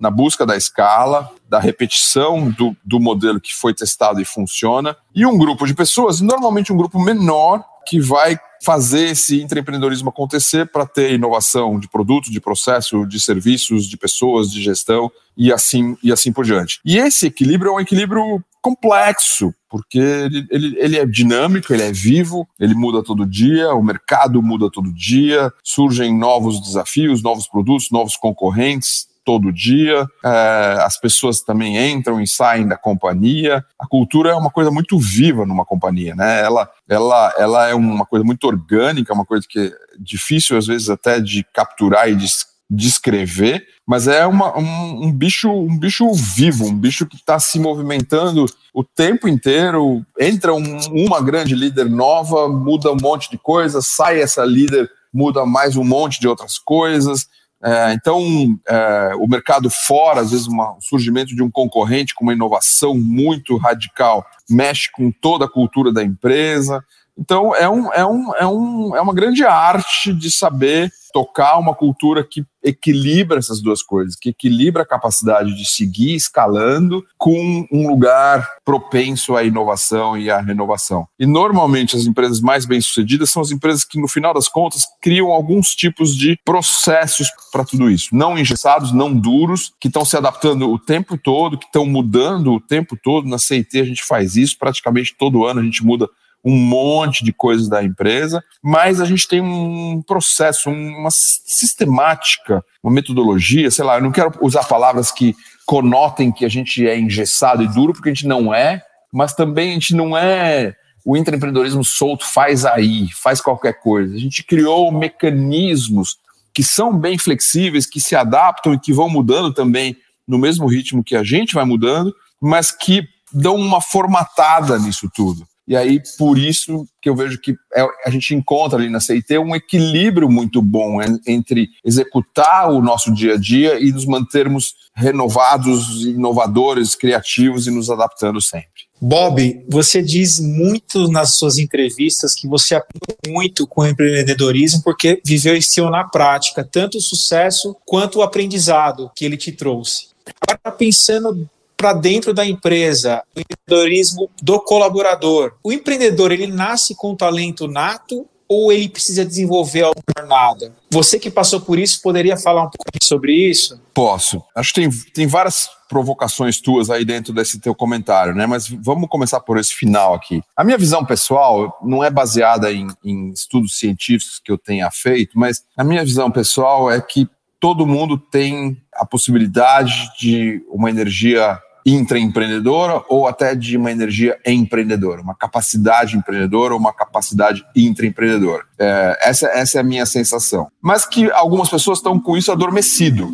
na 0.00 0.10
busca 0.10 0.44
da 0.44 0.56
escala, 0.56 1.30
da 1.48 1.60
repetição 1.60 2.50
do, 2.50 2.74
do 2.84 2.98
modelo 2.98 3.40
que 3.40 3.54
foi 3.54 3.72
testado 3.72 4.20
e 4.20 4.24
funciona, 4.24 4.96
e 5.14 5.24
um 5.24 5.38
grupo 5.38 5.64
de 5.66 5.74
pessoas, 5.74 6.20
normalmente 6.20 6.72
um 6.72 6.76
grupo 6.76 6.98
menor, 6.98 7.64
que 7.86 8.00
vai 8.00 8.38
fazer 8.64 9.10
esse 9.10 9.42
intraempreendedorismo 9.42 10.08
acontecer 10.08 10.70
para 10.70 10.86
ter 10.86 11.12
inovação 11.12 11.78
de 11.78 11.88
produto, 11.88 12.30
de 12.30 12.40
processo, 12.40 13.04
de 13.06 13.20
serviços, 13.20 13.88
de 13.88 13.96
pessoas, 13.96 14.50
de 14.50 14.62
gestão 14.62 15.10
e 15.36 15.52
assim 15.52 15.96
e 16.02 16.12
assim 16.12 16.32
por 16.32 16.44
diante. 16.44 16.80
E 16.84 16.96
esse 16.96 17.26
equilíbrio 17.26 17.72
é 17.72 17.74
um 17.74 17.80
equilíbrio 17.80 18.42
complexo, 18.60 19.52
porque 19.68 19.98
ele, 19.98 20.46
ele, 20.48 20.76
ele 20.78 20.96
é 20.96 21.04
dinâmico, 21.04 21.72
ele 21.72 21.82
é 21.82 21.90
vivo, 21.90 22.48
ele 22.60 22.74
muda 22.74 23.02
todo 23.02 23.26
dia, 23.26 23.74
o 23.74 23.82
mercado 23.82 24.40
muda 24.40 24.70
todo 24.70 24.94
dia, 24.94 25.52
surgem 25.64 26.16
novos 26.16 26.60
desafios, 26.60 27.22
novos 27.22 27.48
produtos, 27.48 27.90
novos 27.90 28.16
concorrentes, 28.16 29.08
todo 29.24 29.52
dia, 29.52 30.06
é, 30.24 30.76
as 30.80 30.98
pessoas 30.98 31.40
também 31.40 31.76
entram 31.92 32.20
e 32.20 32.26
saem 32.26 32.66
da 32.66 32.76
companhia. 32.76 33.64
A 33.78 33.86
cultura 33.86 34.30
é 34.30 34.34
uma 34.34 34.50
coisa 34.50 34.70
muito 34.70 34.98
viva 34.98 35.46
numa 35.46 35.64
companhia, 35.64 36.14
né? 36.14 36.40
Ela, 36.40 36.68
ela, 36.88 37.34
ela 37.38 37.68
é 37.68 37.74
uma 37.74 38.04
coisa 38.04 38.24
muito 38.24 38.44
orgânica, 38.44 39.14
uma 39.14 39.24
coisa 39.24 39.46
que 39.48 39.58
é 39.58 39.72
difícil 39.98 40.56
às 40.56 40.66
vezes 40.66 40.88
até 40.90 41.20
de 41.20 41.44
capturar 41.52 42.08
e 42.08 42.16
de 42.16 42.26
descrever, 42.74 43.66
mas 43.86 44.08
é 44.08 44.26
uma, 44.26 44.58
um, 44.58 45.06
um, 45.06 45.12
bicho 45.12 45.50
um 45.52 45.78
bicho 45.78 46.10
vivo, 46.14 46.64
um 46.64 46.74
bicho 46.74 47.06
que 47.06 47.16
está 47.16 47.38
se 47.38 47.60
movimentando 47.60 48.46
o 48.72 48.82
tempo 48.82 49.28
inteiro. 49.28 50.02
Entra 50.18 50.54
um, 50.54 50.78
uma 50.90 51.20
grande 51.20 51.54
líder 51.54 51.90
nova, 51.90 52.48
muda 52.48 52.90
um 52.90 52.96
monte 52.96 53.30
de 53.30 53.36
coisas, 53.36 53.86
sai 53.86 54.22
essa 54.22 54.42
líder, 54.44 54.90
muda 55.12 55.44
mais 55.44 55.76
um 55.76 55.84
monte 55.84 56.18
de 56.18 56.26
outras 56.26 56.58
coisas. 56.58 57.26
É, 57.64 57.92
então, 57.92 58.20
é, 58.68 59.12
o 59.16 59.28
mercado 59.28 59.70
fora, 59.70 60.20
às 60.20 60.32
vezes, 60.32 60.46
uma, 60.46 60.72
o 60.72 60.80
surgimento 60.80 61.34
de 61.34 61.42
um 61.42 61.50
concorrente 61.50 62.14
com 62.14 62.24
uma 62.24 62.32
inovação 62.32 62.96
muito 62.96 63.56
radical 63.56 64.26
mexe 64.50 64.90
com 64.90 65.12
toda 65.12 65.44
a 65.44 65.50
cultura 65.50 65.92
da 65.92 66.02
empresa. 66.02 66.84
Então, 67.18 67.54
é, 67.54 67.68
um, 67.68 67.92
é, 67.92 68.06
um, 68.06 68.34
é, 68.36 68.46
um, 68.46 68.96
é 68.96 69.00
uma 69.00 69.14
grande 69.14 69.44
arte 69.44 70.12
de 70.12 70.30
saber 70.30 70.90
tocar 71.12 71.58
uma 71.58 71.74
cultura 71.74 72.26
que 72.28 72.44
equilibra 72.64 73.38
essas 73.38 73.60
duas 73.60 73.82
coisas, 73.82 74.16
que 74.16 74.30
equilibra 74.30 74.82
a 74.82 74.86
capacidade 74.86 75.54
de 75.54 75.68
seguir 75.68 76.14
escalando 76.14 77.04
com 77.18 77.66
um 77.70 77.88
lugar 77.88 78.48
propenso 78.64 79.36
à 79.36 79.42
inovação 79.42 80.16
e 80.16 80.30
à 80.30 80.40
renovação. 80.40 81.06
E 81.18 81.26
normalmente 81.26 81.96
as 81.96 82.06
empresas 82.06 82.40
mais 82.40 82.64
bem-sucedidas 82.64 83.30
são 83.30 83.42
as 83.42 83.50
empresas 83.50 83.84
que, 83.84 84.00
no 84.00 84.08
final 84.08 84.32
das 84.32 84.48
contas, 84.48 84.84
criam 85.02 85.30
alguns 85.30 85.74
tipos 85.74 86.16
de 86.16 86.38
processos 86.44 87.28
para 87.52 87.64
tudo 87.64 87.90
isso. 87.90 88.08
Não 88.12 88.38
engessados, 88.38 88.92
não 88.92 89.12
duros, 89.12 89.72
que 89.78 89.88
estão 89.88 90.04
se 90.04 90.16
adaptando 90.16 90.70
o 90.70 90.78
tempo 90.78 91.18
todo, 91.18 91.58
que 91.58 91.66
estão 91.66 91.84
mudando 91.84 92.52
o 92.52 92.60
tempo 92.60 92.96
todo. 92.96 93.28
Na 93.28 93.38
CIT 93.38 93.80
a 93.80 93.84
gente 93.84 94.04
faz 94.04 94.36
isso, 94.36 94.56
praticamente 94.58 95.14
todo 95.18 95.44
ano 95.44 95.60
a 95.60 95.64
gente 95.64 95.84
muda 95.84 96.08
um 96.44 96.56
monte 96.56 97.24
de 97.24 97.32
coisas 97.32 97.68
da 97.68 97.82
empresa, 97.82 98.42
mas 98.62 99.00
a 99.00 99.04
gente 99.04 99.28
tem 99.28 99.40
um 99.40 100.02
processo, 100.02 100.70
uma 100.70 101.10
sistemática, 101.10 102.64
uma 102.82 102.92
metodologia, 102.92 103.70
sei 103.70 103.84
lá, 103.84 103.96
eu 103.96 104.02
não 104.02 104.10
quero 104.10 104.32
usar 104.40 104.64
palavras 104.64 105.12
que 105.12 105.36
conotem 105.64 106.32
que 106.32 106.44
a 106.44 106.48
gente 106.48 106.86
é 106.86 106.98
engessado 106.98 107.62
e 107.62 107.68
duro, 107.68 107.92
porque 107.92 108.10
a 108.10 108.12
gente 108.12 108.26
não 108.26 108.52
é, 108.52 108.82
mas 109.12 109.34
também 109.34 109.70
a 109.70 109.74
gente 109.74 109.94
não 109.94 110.16
é 110.16 110.74
o 111.04 111.16
intraempreendedorismo 111.16 111.84
solto 111.84 112.24
faz 112.24 112.64
aí, 112.64 113.08
faz 113.12 113.40
qualquer 113.40 113.80
coisa. 113.80 114.14
A 114.14 114.18
gente 114.18 114.42
criou 114.42 114.92
mecanismos 114.92 116.16
que 116.54 116.62
são 116.62 116.96
bem 116.96 117.18
flexíveis, 117.18 117.86
que 117.86 118.00
se 118.00 118.14
adaptam 118.14 118.74
e 118.74 118.78
que 118.78 118.92
vão 118.92 119.08
mudando 119.08 119.52
também 119.52 119.96
no 120.26 120.38
mesmo 120.38 120.66
ritmo 120.66 121.02
que 121.02 121.16
a 121.16 121.24
gente 121.24 121.54
vai 121.54 121.64
mudando, 121.64 122.14
mas 122.40 122.70
que 122.70 123.02
dão 123.32 123.56
uma 123.56 123.80
formatada 123.80 124.78
nisso 124.78 125.10
tudo. 125.12 125.46
E 125.72 125.76
aí, 125.76 126.02
por 126.18 126.38
isso 126.38 126.86
que 127.00 127.08
eu 127.08 127.16
vejo 127.16 127.40
que 127.40 127.52
é, 127.74 127.86
a 128.04 128.10
gente 128.10 128.34
encontra 128.34 128.78
ali 128.78 128.90
na 128.90 129.00
CIT 129.00 129.38
um 129.38 129.56
equilíbrio 129.56 130.28
muito 130.28 130.60
bom 130.60 130.98
entre 131.26 131.70
executar 131.82 132.70
o 132.70 132.82
nosso 132.82 133.10
dia 133.10 133.36
a 133.36 133.38
dia 133.38 133.80
e 133.80 133.90
nos 133.90 134.04
mantermos 134.04 134.74
renovados, 134.94 136.04
inovadores, 136.04 136.94
criativos 136.94 137.66
e 137.66 137.70
nos 137.70 137.88
adaptando 137.88 138.38
sempre. 138.38 138.82
Bob, 139.00 139.64
você 139.66 140.02
diz 140.02 140.38
muito 140.38 141.08
nas 141.08 141.38
suas 141.38 141.56
entrevistas 141.56 142.34
que 142.34 142.46
você 142.46 142.74
aprende 142.74 143.32
muito 143.32 143.66
com 143.66 143.80
o 143.80 143.86
empreendedorismo 143.86 144.82
porque 144.82 145.22
viveu 145.24 145.56
isso 145.56 145.88
na 145.88 146.04
prática, 146.04 146.62
tanto 146.70 146.98
o 146.98 147.00
sucesso 147.00 147.74
quanto 147.86 148.18
o 148.18 148.22
aprendizado 148.22 149.10
que 149.16 149.24
ele 149.24 149.38
te 149.38 149.50
trouxe. 149.50 150.08
Agora, 150.46 150.76
pensando 150.76 151.48
para 151.82 151.94
dentro 151.94 152.32
da 152.32 152.46
empresa, 152.46 153.24
o 153.36 153.40
empreendedorismo 153.40 154.30
do 154.40 154.60
colaborador. 154.60 155.54
O 155.64 155.72
empreendedor, 155.72 156.30
ele 156.30 156.46
nasce 156.46 156.94
com 156.94 157.16
talento 157.16 157.66
nato 157.66 158.24
ou 158.48 158.70
ele 158.70 158.88
precisa 158.88 159.24
desenvolver 159.24 159.82
alguma 159.82 160.04
jornada? 160.16 160.72
Você 160.92 161.18
que 161.18 161.28
passou 161.28 161.60
por 161.60 161.80
isso, 161.80 162.00
poderia 162.00 162.36
falar 162.36 162.60
um 162.60 162.70
pouco 162.70 163.02
sobre 163.02 163.32
isso? 163.34 163.80
Posso. 163.92 164.40
Acho 164.54 164.72
que 164.72 164.80
tem, 164.80 164.90
tem 165.12 165.26
várias 165.26 165.68
provocações 165.88 166.60
tuas 166.60 166.88
aí 166.88 167.04
dentro 167.04 167.32
desse 167.32 167.58
teu 167.58 167.74
comentário, 167.74 168.32
né? 168.32 168.46
Mas 168.46 168.68
vamos 168.68 169.08
começar 169.08 169.40
por 169.40 169.58
esse 169.58 169.74
final 169.74 170.14
aqui. 170.14 170.40
A 170.56 170.62
minha 170.62 170.78
visão 170.78 171.04
pessoal 171.04 171.80
não 171.82 172.04
é 172.04 172.10
baseada 172.10 172.72
em, 172.72 172.86
em 173.04 173.30
estudos 173.30 173.76
científicos 173.76 174.40
que 174.42 174.52
eu 174.52 174.58
tenha 174.58 174.88
feito, 174.92 175.36
mas 175.36 175.64
a 175.76 175.82
minha 175.82 176.04
visão 176.04 176.30
pessoal 176.30 176.88
é 176.88 177.00
que 177.00 177.28
todo 177.58 177.86
mundo 177.86 178.18
tem 178.18 178.76
a 178.92 179.06
possibilidade 179.06 180.10
de 180.18 180.60
uma 180.68 180.90
energia 180.90 181.58
intraempreendedora 181.84 183.02
ou 183.08 183.26
até 183.26 183.54
de 183.54 183.76
uma 183.76 183.90
energia 183.90 184.38
empreendedora, 184.46 185.20
uma 185.20 185.34
capacidade 185.34 186.16
empreendedora 186.16 186.74
ou 186.74 186.80
uma 186.80 186.92
capacidade 186.92 187.64
intraempreendedora. 187.74 188.64
É, 188.78 189.18
essa, 189.22 189.46
essa 189.48 189.78
é 189.78 189.80
a 189.80 189.84
minha 189.84 190.06
sensação. 190.06 190.68
Mas 190.80 191.04
que 191.04 191.30
algumas 191.32 191.68
pessoas 191.68 191.98
estão 191.98 192.18
com 192.18 192.36
isso 192.36 192.52
adormecido. 192.52 193.30